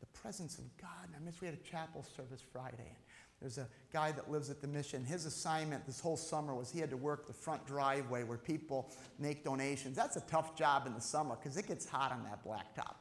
[0.00, 1.06] the presence of God.
[1.06, 2.96] And I miss we had a chapel service Friday.
[3.40, 5.04] There's a guy that lives at the mission.
[5.04, 8.90] His assignment this whole summer was he had to work the front driveway where people
[9.18, 9.96] make donations.
[9.96, 12.96] That's a tough job in the summer because it gets hot on that blacktop.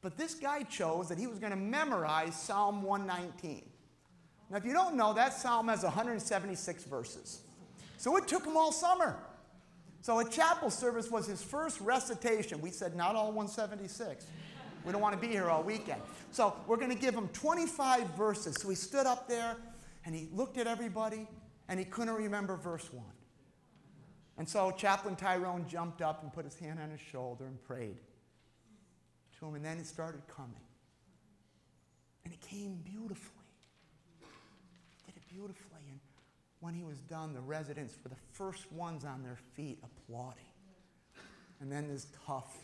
[0.00, 3.62] But this guy chose that he was going to memorize Psalm 119.
[4.50, 7.42] Now, if you don't know, that psalm has 176 verses.
[7.98, 9.16] So it took him all summer.
[10.02, 12.60] So a chapel service was his first recitation.
[12.60, 14.26] We said, not all 176.
[14.84, 16.00] We don't want to be here all weekend.
[16.32, 18.56] So we're going to give him 25 verses.
[18.60, 19.56] So he stood up there
[20.04, 21.28] and he looked at everybody
[21.68, 23.04] and he couldn't remember verse 1.
[24.38, 27.98] And so Chaplain Tyrone jumped up and put his hand on his shoulder and prayed
[29.38, 29.54] to him.
[29.54, 30.54] And then it started coming.
[32.24, 33.44] And it came beautifully.
[35.06, 36.00] Did it beautifully And
[36.60, 40.44] when he was done, the residents were the first ones on their feet applauding.
[41.60, 42.56] And then this tough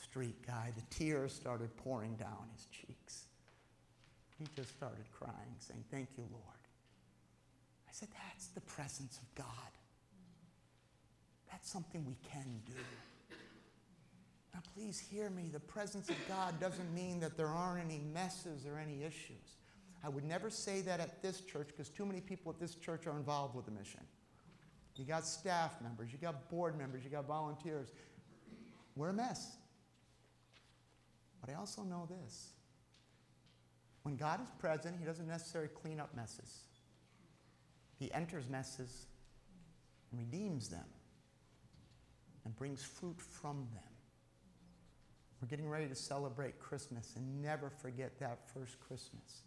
[0.00, 3.26] street guy, the tears started pouring down his cheeks.
[4.38, 6.59] He just started crying, saying, Thank you, Lord.
[7.90, 9.46] I said, That's the presence of God.
[11.50, 12.72] That's something we can do.
[14.54, 15.50] Now, please hear me.
[15.52, 19.56] The presence of God doesn't mean that there aren't any messes or any issues.
[20.04, 23.06] I would never say that at this church because too many people at this church
[23.06, 24.00] are involved with the mission.
[24.96, 27.88] You got staff members, you got board members, you got volunteers.
[28.96, 29.56] We're a mess.
[31.40, 32.50] But I also know this
[34.02, 36.64] when God is present, He doesn't necessarily clean up messes,
[38.00, 39.06] He enters messes
[40.10, 40.86] and redeems them
[42.46, 43.82] and brings fruit from them.
[45.40, 49.42] We're getting ready to celebrate Christmas and never forget that first Christmas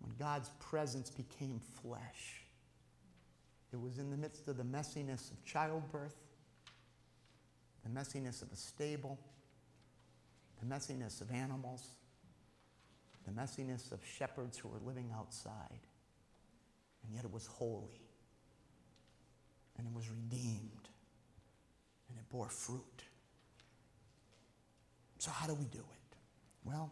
[0.00, 2.42] when God's presence became flesh.
[3.72, 6.16] It was in the midst of the messiness of childbirth,
[7.84, 9.18] the messiness of a stable,
[10.60, 11.86] the messiness of animals,
[13.26, 15.80] the messiness of shepherds who were living outside.
[17.06, 18.00] And yet it was holy,
[19.78, 20.88] and it was redeemed,
[22.08, 23.02] and it bore fruit.
[25.18, 26.16] So, how do we do it?
[26.64, 26.90] Well,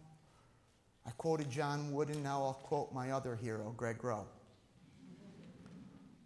[1.06, 4.26] I quoted John Wooden, now I'll quote my other hero, Greg Rowe.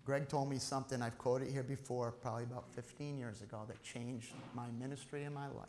[0.04, 4.28] Greg told me something I've quoted here before, probably about 15 years ago, that changed
[4.54, 5.68] my ministry and my life.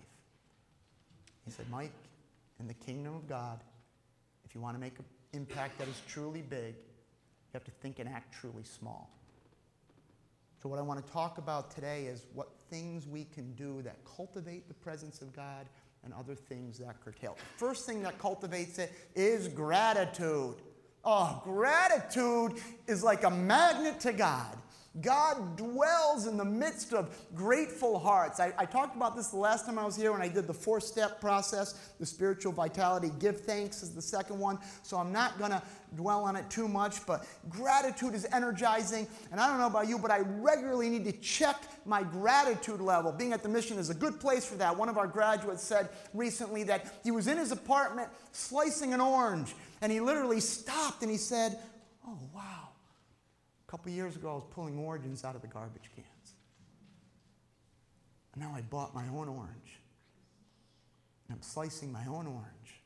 [1.43, 1.91] He said, Mike,
[2.59, 3.59] in the kingdom of God,
[4.45, 6.76] if you want to make an impact that is truly big,
[7.51, 9.09] you have to think and act truly small.
[10.61, 13.97] So, what I want to talk about today is what things we can do that
[14.05, 15.67] cultivate the presence of God
[16.03, 17.37] and other things that curtail.
[17.37, 20.55] The first thing that cultivates it is gratitude.
[21.03, 24.57] Oh, gratitude is like a magnet to God.
[25.01, 28.39] God dwells in the midst of grateful hearts.
[28.39, 30.53] I, I, talked about this the last time I was here when I did the
[30.53, 33.11] four step process, the spiritual vitality.
[33.19, 34.57] Give thanks is the second one.
[34.81, 35.61] So I'm not going to
[35.95, 39.07] dwell on it too much, but gratitude is energizing.
[39.31, 43.11] And I don't know about you, but I regularly need to check my gratitude level.
[43.11, 44.75] Being at the mission is a good place for that.
[44.75, 49.53] One of our graduates said recently that he was in his apartment slicing an orange,
[49.81, 51.59] and he literally stopped and he said,
[52.07, 52.59] Oh, wow.
[53.70, 56.34] Couple years ago, I was pulling oranges out of the garbage cans.
[58.34, 59.80] And now I bought my own orange.
[61.28, 62.82] And I'm slicing my own orange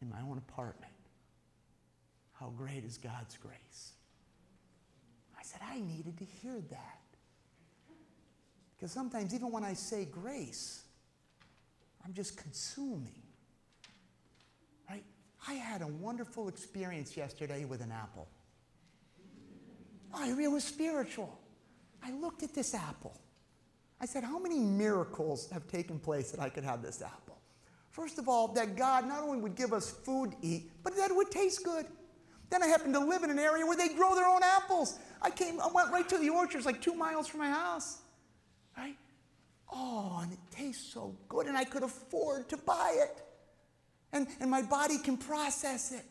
[0.00, 0.92] in my own apartment.
[2.34, 3.94] How great is God's grace?
[5.36, 7.00] I said, I needed to hear that.
[8.76, 10.82] Because sometimes, even when I say grace,
[12.04, 13.22] I'm just consuming.
[14.88, 15.02] Right?
[15.48, 18.28] I had a wonderful experience yesterday with an apple.
[20.20, 21.38] Oh, it was spiritual.
[22.02, 23.14] I looked at this apple.
[24.00, 27.38] I said, How many miracles have taken place that I could have this apple?
[27.90, 31.10] First of all, that God not only would give us food to eat, but that
[31.10, 31.86] it would taste good.
[32.50, 34.98] Then I happened to live in an area where they grow their own apples.
[35.20, 37.98] I came, I went right to the orchards, like two miles from my house.
[38.76, 38.96] Right?
[39.70, 43.22] Oh, and it tastes so good, and I could afford to buy it.
[44.12, 46.04] And, and my body can process it.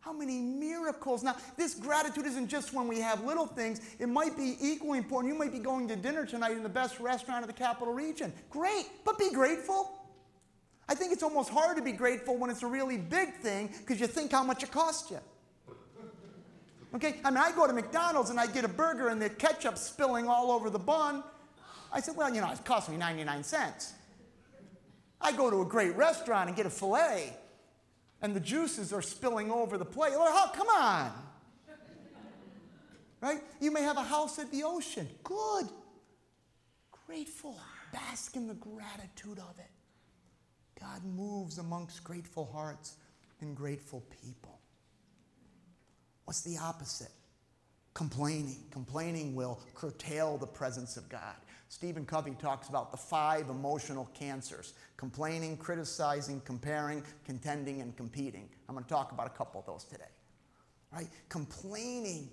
[0.00, 1.22] How many miracles.
[1.22, 3.82] Now, this gratitude isn't just when we have little things.
[3.98, 5.32] It might be equally important.
[5.32, 8.32] You might be going to dinner tonight in the best restaurant of the capital region.
[8.48, 9.92] Great, but be grateful.
[10.88, 14.00] I think it's almost hard to be grateful when it's a really big thing because
[14.00, 15.20] you think how much it cost you.
[16.94, 17.20] Okay?
[17.22, 20.28] I mean, I go to McDonald's and I get a burger and the ketchup spilling
[20.28, 21.22] all over the bun.
[21.92, 23.92] I said, well, you know, it cost me 99 cents.
[25.20, 27.36] I go to a great restaurant and get a filet
[28.22, 30.12] and the juices are spilling over the plate.
[30.16, 31.12] Oh, come on.
[33.20, 33.40] Right?
[33.60, 35.08] You may have a house at the ocean.
[35.22, 35.66] Good.
[37.06, 37.58] Grateful.
[37.92, 39.70] Bask in the gratitude of it.
[40.80, 42.96] God moves amongst grateful hearts
[43.40, 44.60] and grateful people.
[46.24, 47.12] What's the opposite?
[47.92, 48.64] Complaining.
[48.70, 51.34] Complaining will curtail the presence of God.
[51.70, 58.48] Stephen Covey talks about the five emotional cancers complaining, criticizing, comparing, contending, and competing.
[58.68, 60.10] I'm going to talk about a couple of those today.
[60.92, 61.06] Right?
[61.28, 62.28] Complaining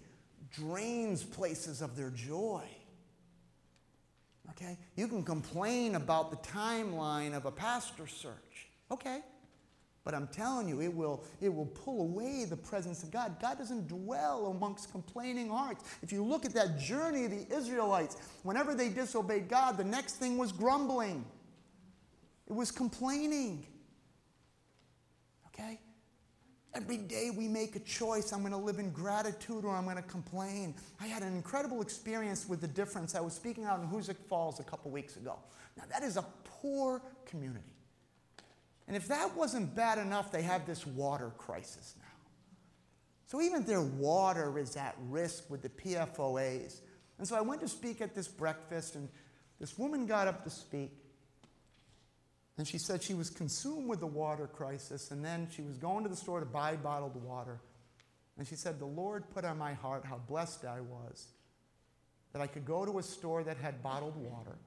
[0.51, 2.63] drains places of their joy.
[4.49, 4.75] Okay?
[4.95, 8.67] You can complain about the timeline of a pastor search.
[8.89, 9.19] Okay.
[10.07, 13.41] But I'm telling you, it will, it will pull away the presence of God.
[13.41, 15.83] God doesn't dwell amongst complaining hearts.
[16.01, 20.13] If you look at that journey of the Israelites, whenever they disobeyed God, the next
[20.13, 21.25] thing was grumbling,
[22.47, 23.67] it was complaining.
[25.47, 25.77] Okay?
[26.73, 28.31] Every day we make a choice.
[28.31, 30.73] I'm going to live in gratitude or I'm going to complain.
[31.01, 33.13] I had an incredible experience with the difference.
[33.13, 35.35] I was speaking out in Hoosick Falls a couple weeks ago.
[35.75, 37.76] Now, that is a poor community.
[38.87, 42.05] And if that wasn't bad enough, they have this water crisis now.
[43.25, 46.79] So even their water is at risk with the PFOAs.
[47.19, 49.09] And so I went to speak at this breakfast, and
[49.59, 50.91] this woman got up to speak.
[52.57, 56.03] And she said she was consumed with the water crisis, and then she was going
[56.03, 57.59] to the store to buy bottled water.
[58.37, 61.27] And she said, The Lord put on my heart how blessed I was
[62.33, 64.57] that I could go to a store that had bottled water.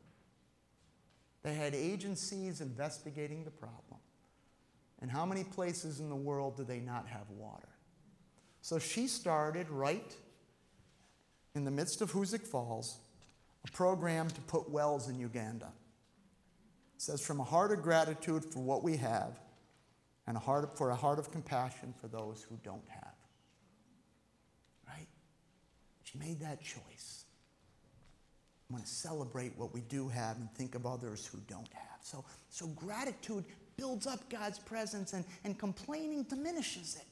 [1.43, 3.90] They had agencies investigating the problem.
[5.03, 7.69] And how many places in the world do they not have water?
[8.61, 10.15] So she started right
[11.55, 12.99] in the midst of Hoosick Falls
[13.67, 15.67] a program to put wells in Uganda.
[16.97, 19.39] It says, from a heart of gratitude for what we have
[20.27, 23.15] and a heart for a heart of compassion for those who don't have.
[24.87, 25.09] Right?
[26.05, 27.25] She made that choice.
[28.71, 31.99] I want to celebrate what we do have and think of others who don't have.
[32.03, 33.45] So, so gratitude
[33.81, 37.07] builds up God's presence, and, and complaining diminishes it.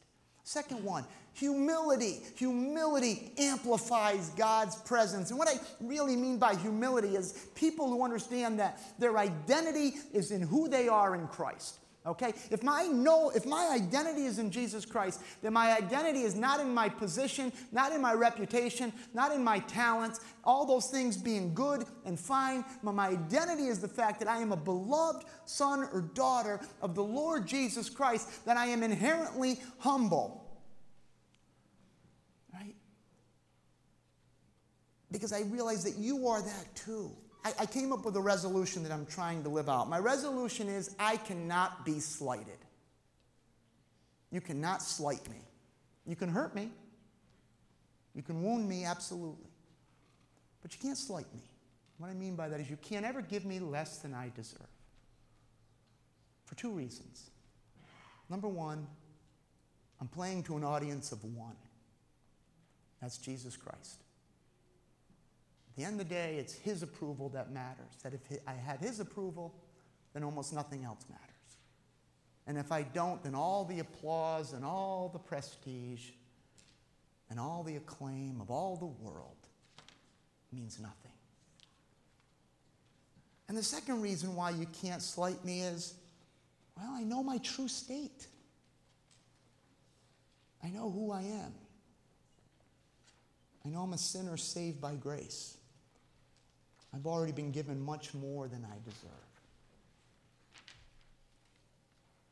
[0.45, 2.21] Second one, humility.
[2.37, 5.31] Humility amplifies God's presence.
[5.31, 10.31] And what I really mean by humility is people who understand that their identity is
[10.31, 11.79] in who they are in Christ.
[12.07, 12.33] Okay?
[12.51, 16.61] If my know, if my identity is in Jesus Christ, then my identity is not
[16.61, 21.53] in my position, not in my reputation, not in my talents, all those things being
[21.53, 25.89] good and fine, but my identity is the fact that I am a beloved son
[25.93, 30.47] or daughter of the Lord Jesus Christ, that I am inherently humble.
[32.55, 32.75] Right?
[35.11, 37.15] Because I realize that you are that too.
[37.49, 39.89] I, I came up with a resolution that I'm trying to live out.
[39.89, 42.59] My resolution is I cannot be slighted.
[44.31, 45.39] You cannot slight me.
[46.07, 46.71] You can hurt me.
[48.15, 49.51] You can wound me, absolutely.
[50.61, 51.41] But you can't slight me.
[51.99, 54.61] What I mean by that is you can't ever give me less than I deserve.
[56.45, 57.31] For two reasons.
[58.29, 58.87] Number one,
[60.01, 61.57] I'm playing to an audience of one.
[63.01, 64.03] That's Jesus Christ.
[65.79, 67.95] The end of the day, it's His approval that matters.
[68.03, 69.55] That if I had His approval,
[70.13, 71.25] then almost nothing else matters.
[72.49, 76.11] And if I don't, then all the applause and all the prestige
[77.31, 79.37] and all the acclaim of all the world
[80.53, 81.13] means nothing.
[83.47, 85.95] And the second reason why you can't slight me is
[86.77, 88.27] well, I know my true state.
[90.65, 91.55] I know who I am.
[93.65, 95.58] I know I'm a sinner saved by grace.
[96.95, 99.11] I've already been given much more than I deserve.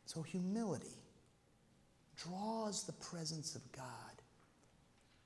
[0.07, 0.97] So, humility
[2.16, 3.85] draws the presence of God.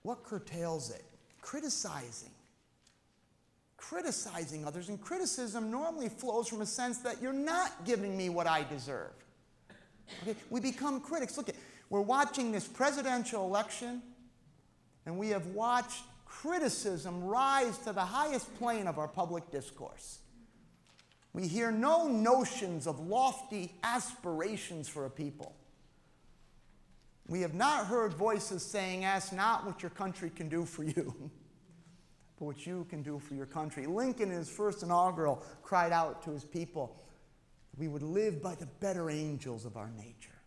[0.03, 1.05] What curtails it?
[1.41, 2.33] Criticizing.
[3.77, 4.89] Criticizing others.
[4.89, 9.13] And criticism normally flows from a sense that you're not giving me what I deserve.
[10.23, 10.37] Okay?
[10.49, 11.37] We become critics.
[11.37, 11.55] Look, at,
[11.89, 14.03] we're watching this presidential election,
[15.07, 16.03] and we have watched
[16.41, 20.21] criticism rise to the highest plane of our public discourse.
[21.35, 25.55] We hear no notions of lofty aspirations for a people.
[27.29, 31.15] We have not heard voices saying, Ask not what your country can do for you,
[32.39, 33.85] but what you can do for your country.
[33.87, 36.97] Lincoln, in his first inaugural, cried out to his people,
[37.77, 40.40] We would live by the better angels of our nature.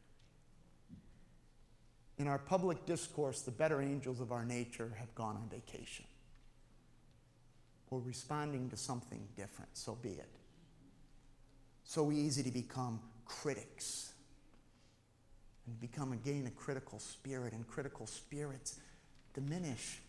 [2.23, 6.05] In our public discourse, the better angels of our nature have gone on vacation.
[7.89, 10.29] We're responding to something different, so be it
[11.83, 14.13] so easy to become critics
[15.67, 18.79] and become again a critical spirit, and critical spirits
[19.33, 19.99] diminish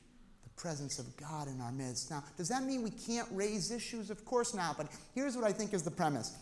[0.45, 2.13] the presence of God in our midst.
[2.13, 4.09] Now, does that mean we can't raise issues?
[4.09, 4.87] Of course not, but
[5.17, 6.33] here's what I think is the premise.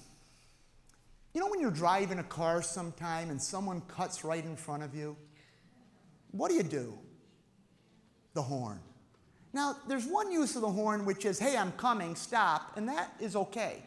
[1.32, 4.94] You know, when you're driving a car sometime and someone cuts right in front of
[4.94, 5.16] you,
[6.32, 6.98] what do you do?
[8.34, 8.80] The horn.
[9.52, 13.12] Now, there's one use of the horn which is, hey, I'm coming, stop, and that
[13.20, 13.82] is okay.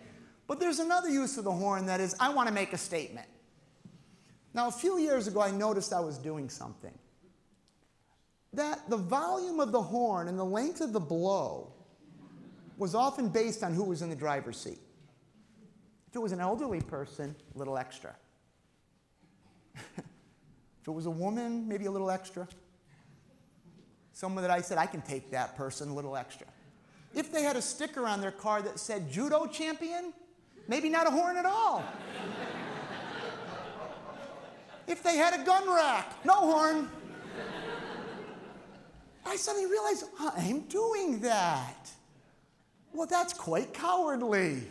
[0.47, 3.27] But there's another use of the horn that is, I want to make a statement.
[4.53, 6.93] Now, a few years ago, I noticed I was doing something.
[8.53, 11.73] That the volume of the horn and the length of the blow
[12.77, 14.79] was often based on who was in the driver's seat.
[16.07, 18.15] If it was an elderly person, a little extra.
[20.85, 22.47] if it was a woman, maybe a little extra.
[24.13, 26.45] Someone that I said, I can take that person, a little extra.
[27.15, 30.13] If they had a sticker on their car that said judo champion,
[30.67, 31.83] Maybe not a horn at all.
[34.87, 36.89] if they had a gun rack, no horn.
[39.25, 41.91] I suddenly realized I'm doing that.
[42.93, 44.63] Well, that's quite cowardly.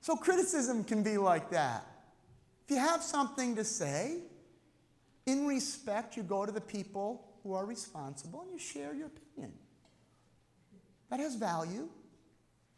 [0.00, 1.86] So, criticism can be like that.
[2.64, 4.18] If you have something to say,
[5.26, 9.52] in respect, you go to the people who are responsible and you share your opinion.
[11.10, 11.88] That has value.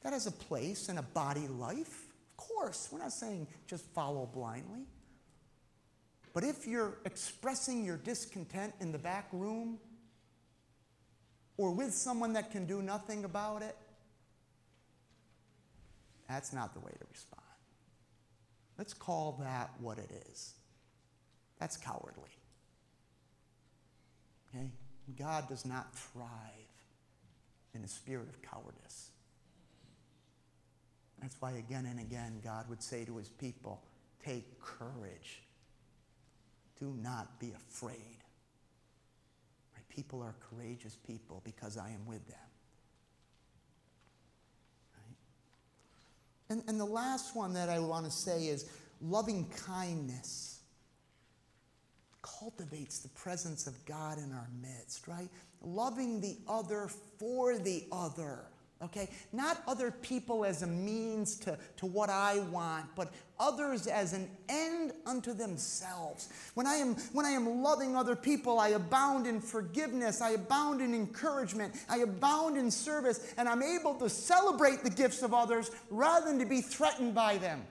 [0.03, 2.07] That has a place in a body life.
[2.31, 4.83] Of course, we're not saying just follow blindly.
[6.33, 9.79] But if you're expressing your discontent in the back room
[11.57, 13.77] or with someone that can do nothing about it,
[16.29, 17.44] that's not the way to respond.
[18.79, 20.55] Let's call that what it is.
[21.59, 22.31] That's cowardly.
[24.55, 24.71] Okay?
[25.19, 26.29] God does not thrive
[27.75, 29.11] in a spirit of cowardice.
[31.21, 33.83] That's why again and again God would say to his people,
[34.25, 35.43] Take courage.
[36.81, 38.19] Do not be afraid.
[39.75, 42.37] My people are courageous people because I am with them.
[44.95, 45.17] Right?
[46.55, 48.71] And, and the last one that I want to say is
[49.01, 50.61] loving kindness
[52.23, 55.29] cultivates the presence of God in our midst, right?
[55.63, 58.45] Loving the other for the other
[58.83, 59.09] okay?
[59.33, 64.29] Not other people as a means to, to what I want, but others as an
[64.49, 66.29] end unto themselves.
[66.55, 70.81] When I, am, when I am loving other people, I abound in forgiveness, I abound
[70.81, 75.71] in encouragement, I abound in service, and I'm able to celebrate the gifts of others
[75.91, 77.63] rather than to be threatened by them.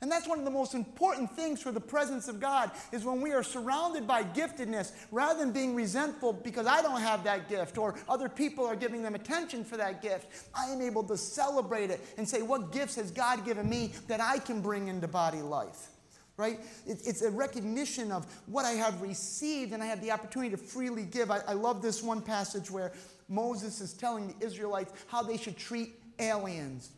[0.00, 3.20] And that's one of the most important things for the presence of God is when
[3.20, 7.78] we are surrounded by giftedness, rather than being resentful because I don't have that gift
[7.78, 11.90] or other people are giving them attention for that gift, I am able to celebrate
[11.90, 15.42] it and say, what gifts has God given me that I can bring into body
[15.42, 15.88] life?
[16.36, 16.60] Right?
[16.86, 21.02] It's a recognition of what I have received and I have the opportunity to freely
[21.02, 21.32] give.
[21.32, 22.92] I, love this one passage where
[23.28, 26.90] Moses is telling the Israelites how they should treat aliens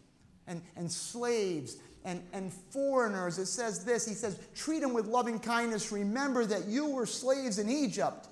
[0.46, 3.38] and, and slaves and, and foreigners.
[3.38, 5.92] It says this He says, Treat them with loving kindness.
[5.92, 8.28] Remember that you were slaves in Egypt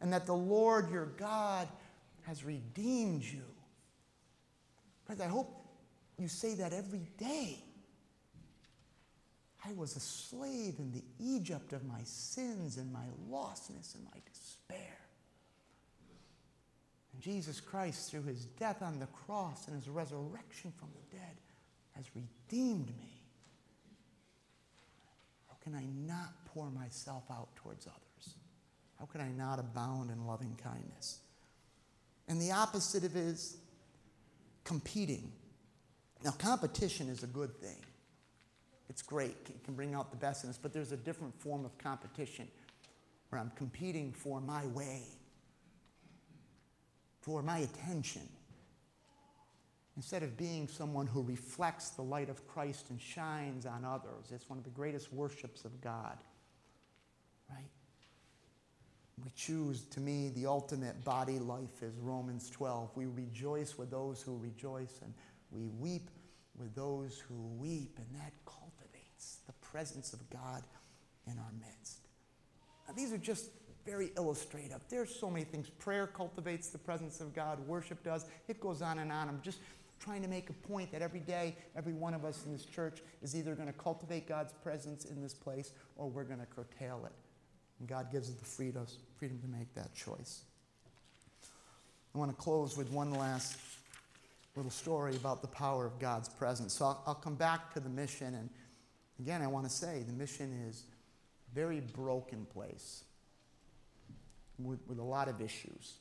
[0.00, 1.68] and that the Lord your God
[2.22, 3.44] has redeemed you.
[5.04, 5.66] Friends, I hope
[6.18, 7.58] you say that every day.
[9.64, 14.18] I was a slave in the Egypt of my sins and my lostness and my
[14.32, 14.98] despair.
[17.12, 21.36] And Jesus Christ, through his death on the cross and his resurrection from the dead,
[22.00, 23.20] has redeemed me.
[25.48, 28.34] How can I not pour myself out towards others?
[28.98, 31.20] How can I not abound in loving kindness?
[32.26, 33.58] And the opposite of it is
[34.64, 35.30] competing.
[36.24, 37.76] Now, competition is a good thing.
[38.88, 39.36] It's great.
[39.48, 42.48] It can bring out the best in us, but there's a different form of competition
[43.28, 45.02] where I'm competing for my way,
[47.20, 48.28] for my attention.
[50.00, 54.48] Instead of being someone who reflects the light of Christ and shines on others, it's
[54.48, 56.16] one of the greatest worships of God.
[57.50, 57.68] Right?
[59.22, 62.96] We choose, to me, the ultimate body life is Romans 12.
[62.96, 65.12] We rejoice with those who rejoice, and
[65.50, 66.08] we weep
[66.58, 70.62] with those who weep, and that cultivates the presence of God
[71.26, 72.08] in our midst.
[72.88, 73.50] Now, these are just
[73.84, 74.80] very illustrative.
[74.88, 75.68] There's so many things.
[75.68, 78.24] Prayer cultivates the presence of God, worship does.
[78.48, 79.28] It goes on and on.
[79.28, 79.58] I'm just
[80.00, 83.00] trying to make a point that every day, every one of us in this church
[83.22, 87.02] is either going to cultivate God's presence in this place or we're going to curtail
[87.04, 87.12] it.
[87.78, 88.86] And God gives us the freedom,
[89.20, 90.42] to make that choice.
[92.14, 93.56] I want to close with one last
[94.56, 96.72] little story about the power of God's presence.
[96.72, 98.34] So I'll, I'll come back to the mission.
[98.34, 98.50] And
[99.20, 100.84] again, I want to say the mission is
[101.50, 103.04] a very broken place
[104.58, 105.94] with, with a lot of issues.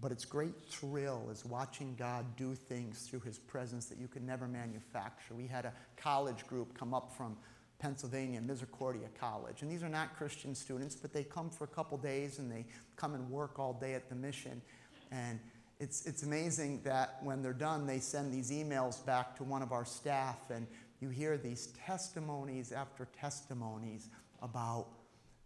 [0.00, 4.24] But its great thrill is watching God do things through his presence that you can
[4.24, 5.34] never manufacture.
[5.34, 7.36] We had a college group come up from
[7.78, 9.62] Pennsylvania, Misericordia College.
[9.62, 12.64] And these are not Christian students, but they come for a couple days and they
[12.96, 14.62] come and work all day at the mission.
[15.10, 15.40] And
[15.80, 19.70] it's, it's amazing that when they're done, they send these emails back to one of
[19.70, 20.66] our staff, and
[21.00, 24.10] you hear these testimonies after testimonies
[24.42, 24.86] about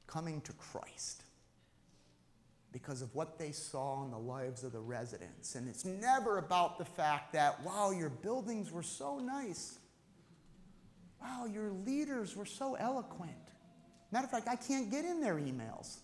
[0.07, 1.22] coming to Christ
[2.73, 5.55] because of what they saw in the lives of the residents.
[5.55, 9.79] And it's never about the fact that, wow, your buildings were so nice.
[11.21, 13.33] Wow, your leaders were so eloquent.
[14.11, 15.99] Matter of fact, I can't get in their emails.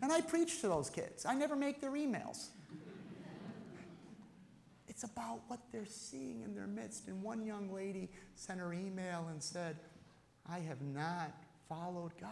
[0.00, 1.26] And I preach to those kids.
[1.26, 2.46] I never make their emails.
[4.88, 7.08] it's about what they're seeing in their midst.
[7.08, 9.76] And one young lady sent her email and said,
[10.48, 11.32] I have not
[11.68, 12.30] followed God.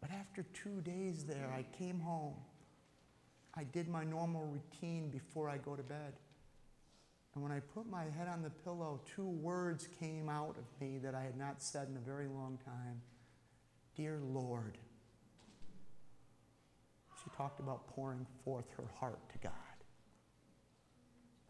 [0.00, 2.34] But after two days there, I came home.
[3.54, 6.14] I did my normal routine before I go to bed.
[7.34, 10.98] And when I put my head on the pillow, two words came out of me
[10.98, 13.02] that I had not said in a very long time
[13.96, 14.78] Dear Lord.
[17.22, 19.52] She talked about pouring forth her heart to God.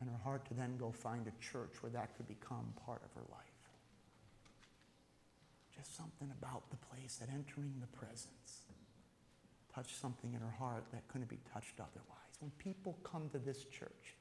[0.00, 3.12] And her heart to then go find a church where that could become part of
[3.14, 3.49] her life.
[5.80, 8.64] Just something about the place that entering the presence
[9.74, 12.36] touched something in her heart that couldn't be touched otherwise.
[12.40, 14.16] When people come to this church,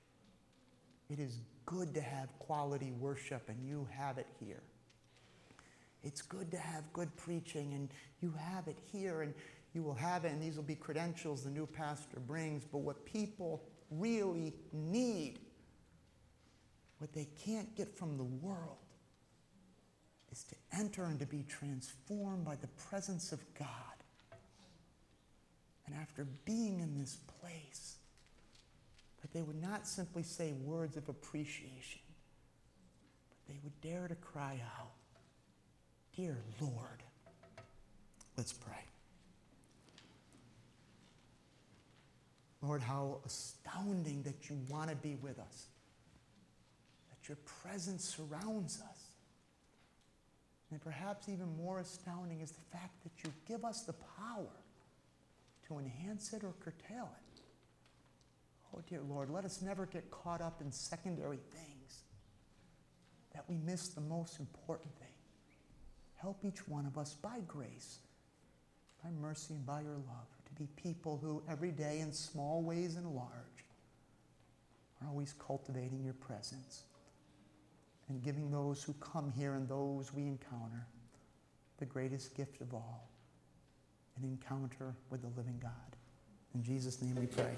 [1.10, 4.61] it is good to have quality worship, and you have it here.
[6.02, 7.90] It's good to have good preaching, and
[8.22, 9.34] you have it here, and
[9.73, 12.64] you will have it, and these will be credentials the new pastor brings.
[12.64, 15.40] But what people really need,
[16.99, 18.77] what they can't get from the world,
[20.77, 23.67] enter and to be transformed by the presence of God.
[25.85, 27.95] And after being in this place,
[29.21, 32.01] that they would not simply say words of appreciation,
[33.29, 34.91] but they would dare to cry out,
[36.15, 37.03] Dear Lord.
[38.37, 38.83] Let's pray.
[42.61, 45.67] Lord, how astounding that you want to be with us,
[47.09, 48.98] that your presence surrounds us.
[50.71, 54.51] And perhaps even more astounding is the fact that you give us the power
[55.67, 57.41] to enhance it or curtail it.
[58.75, 62.03] Oh, dear Lord, let us never get caught up in secondary things.
[63.33, 65.07] That we miss the most important thing.
[66.17, 67.99] Help each one of us by grace,
[69.03, 72.95] by mercy, and by your love to be people who every day, in small ways
[72.95, 73.65] and large,
[75.01, 76.83] are always cultivating your presence
[78.10, 80.86] and giving those who come here and those we encounter
[81.77, 83.10] the greatest gift of all
[84.18, 85.72] an encounter with the living God.
[86.53, 87.56] In Jesus' name we pray.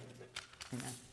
[0.73, 1.10] Amen.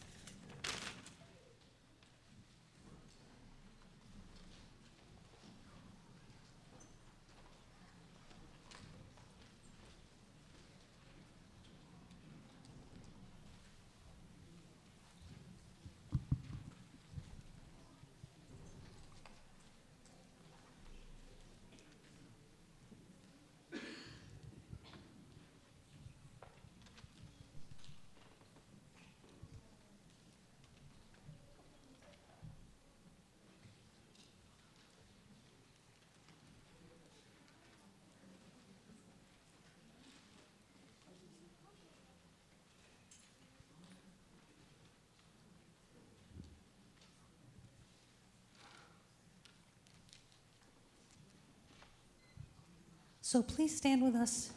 [53.30, 54.52] So please stand with us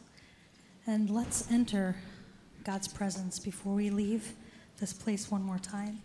[0.86, 1.94] and let's enter
[2.64, 4.32] God's presence before we leave
[4.80, 6.00] this place one more time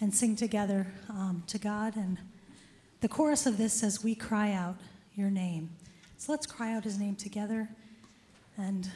[0.00, 1.96] and sing together um, to God.
[1.96, 2.16] And
[3.00, 4.76] the chorus of this says, We cry out
[5.16, 5.70] your name.
[6.18, 7.68] So let's cry out his name together
[8.56, 8.88] and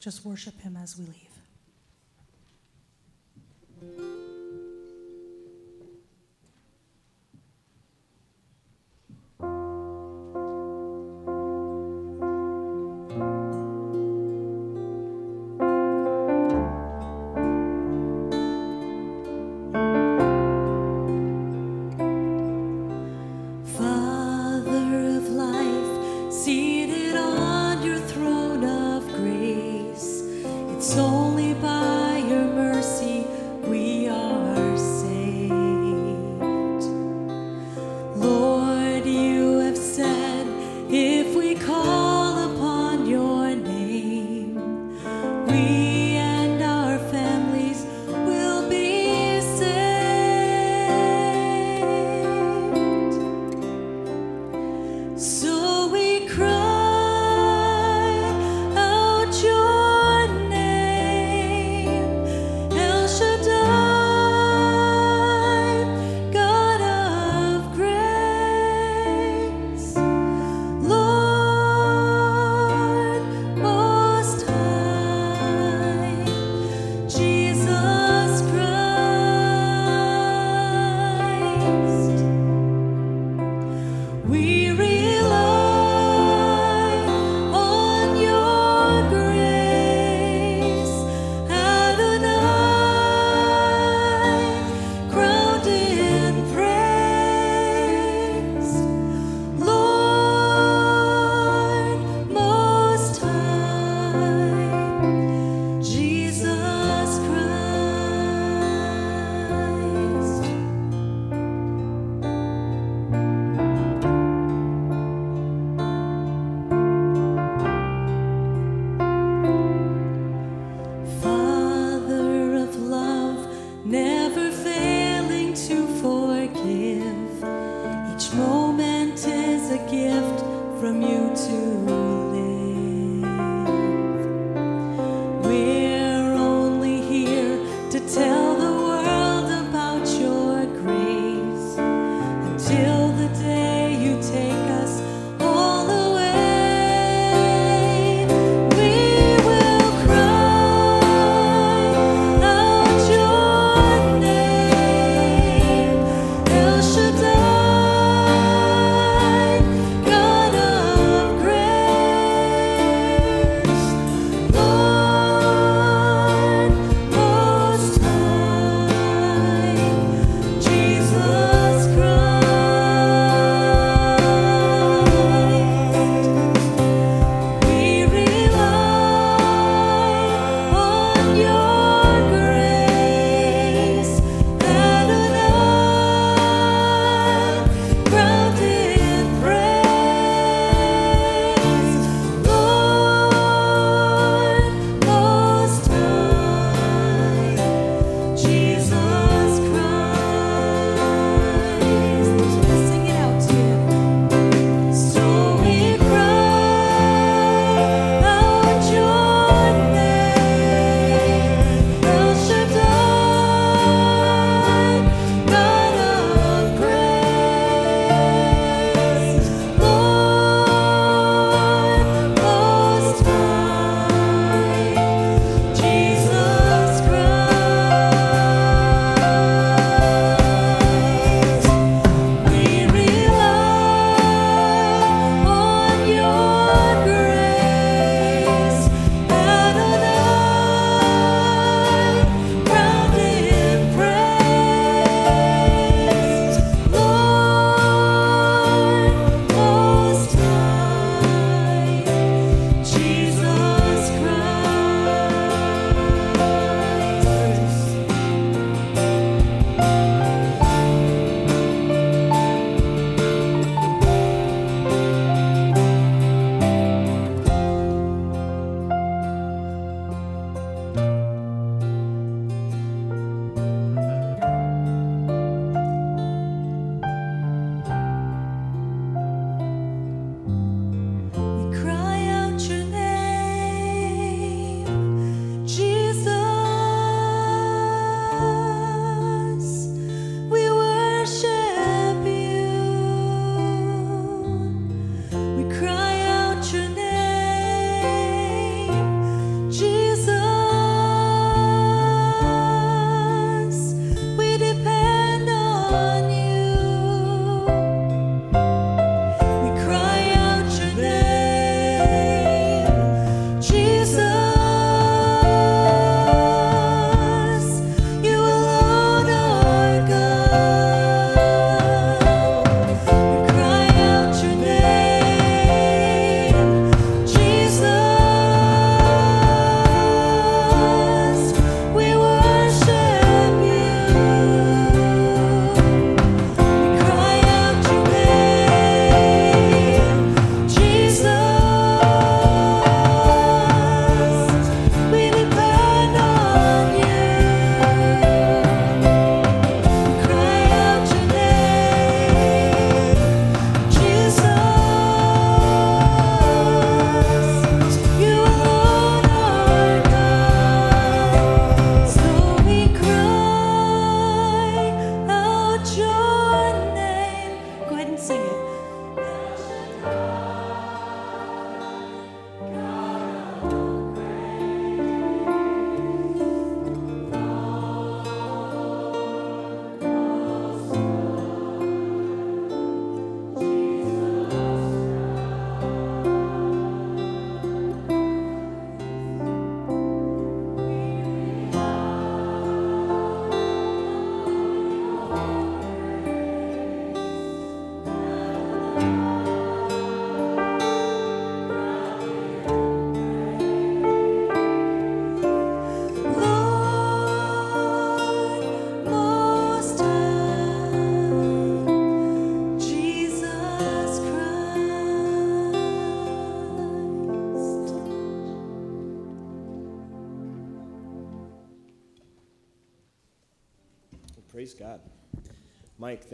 [0.00, 1.27] just worship him as we leave.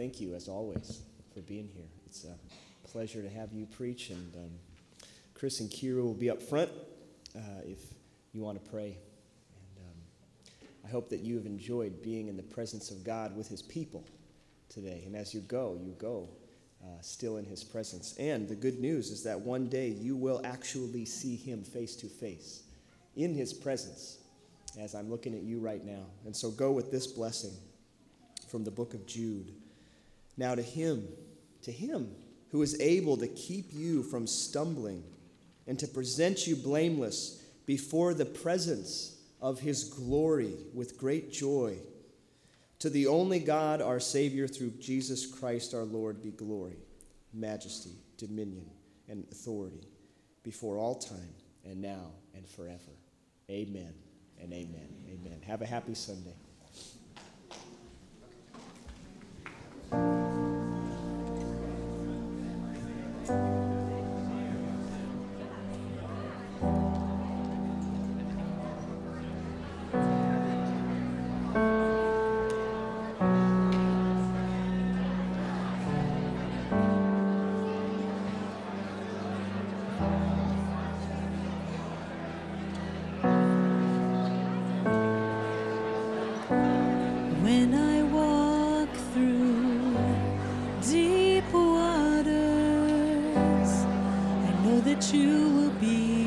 [0.05, 1.01] Thank you as always
[1.33, 1.87] for being here.
[2.05, 4.51] It's a pleasure to have you preach, and um,
[5.33, 6.69] Chris and Kira will be up front
[7.35, 7.79] uh, if
[8.31, 8.99] you want to pray.
[9.55, 10.53] And um,
[10.85, 14.05] I hope that you have enjoyed being in the presence of God with His people
[14.69, 15.01] today.
[15.07, 16.29] And as you go, you go
[16.83, 18.13] uh, still in His presence.
[18.19, 22.05] And the good news is that one day you will actually see Him face to
[22.05, 22.61] face
[23.15, 24.19] in His presence
[24.79, 26.05] as I'm looking at you right now.
[26.25, 27.53] And so go with this blessing
[28.47, 29.51] from the book of Jude.
[30.37, 31.07] Now, to Him,
[31.63, 32.11] to Him
[32.49, 35.03] who is able to keep you from stumbling
[35.67, 41.77] and to present you blameless before the presence of His glory with great joy.
[42.79, 46.77] To the only God, our Savior, through Jesus Christ our Lord, be glory,
[47.33, 48.69] majesty, dominion,
[49.07, 49.87] and authority
[50.43, 51.33] before all time
[51.63, 52.91] and now and forever.
[53.49, 53.93] Amen
[54.41, 54.87] and amen.
[55.09, 55.41] Amen.
[55.45, 56.35] Have a happy Sunday.
[63.27, 63.64] When
[94.95, 96.24] that you will be.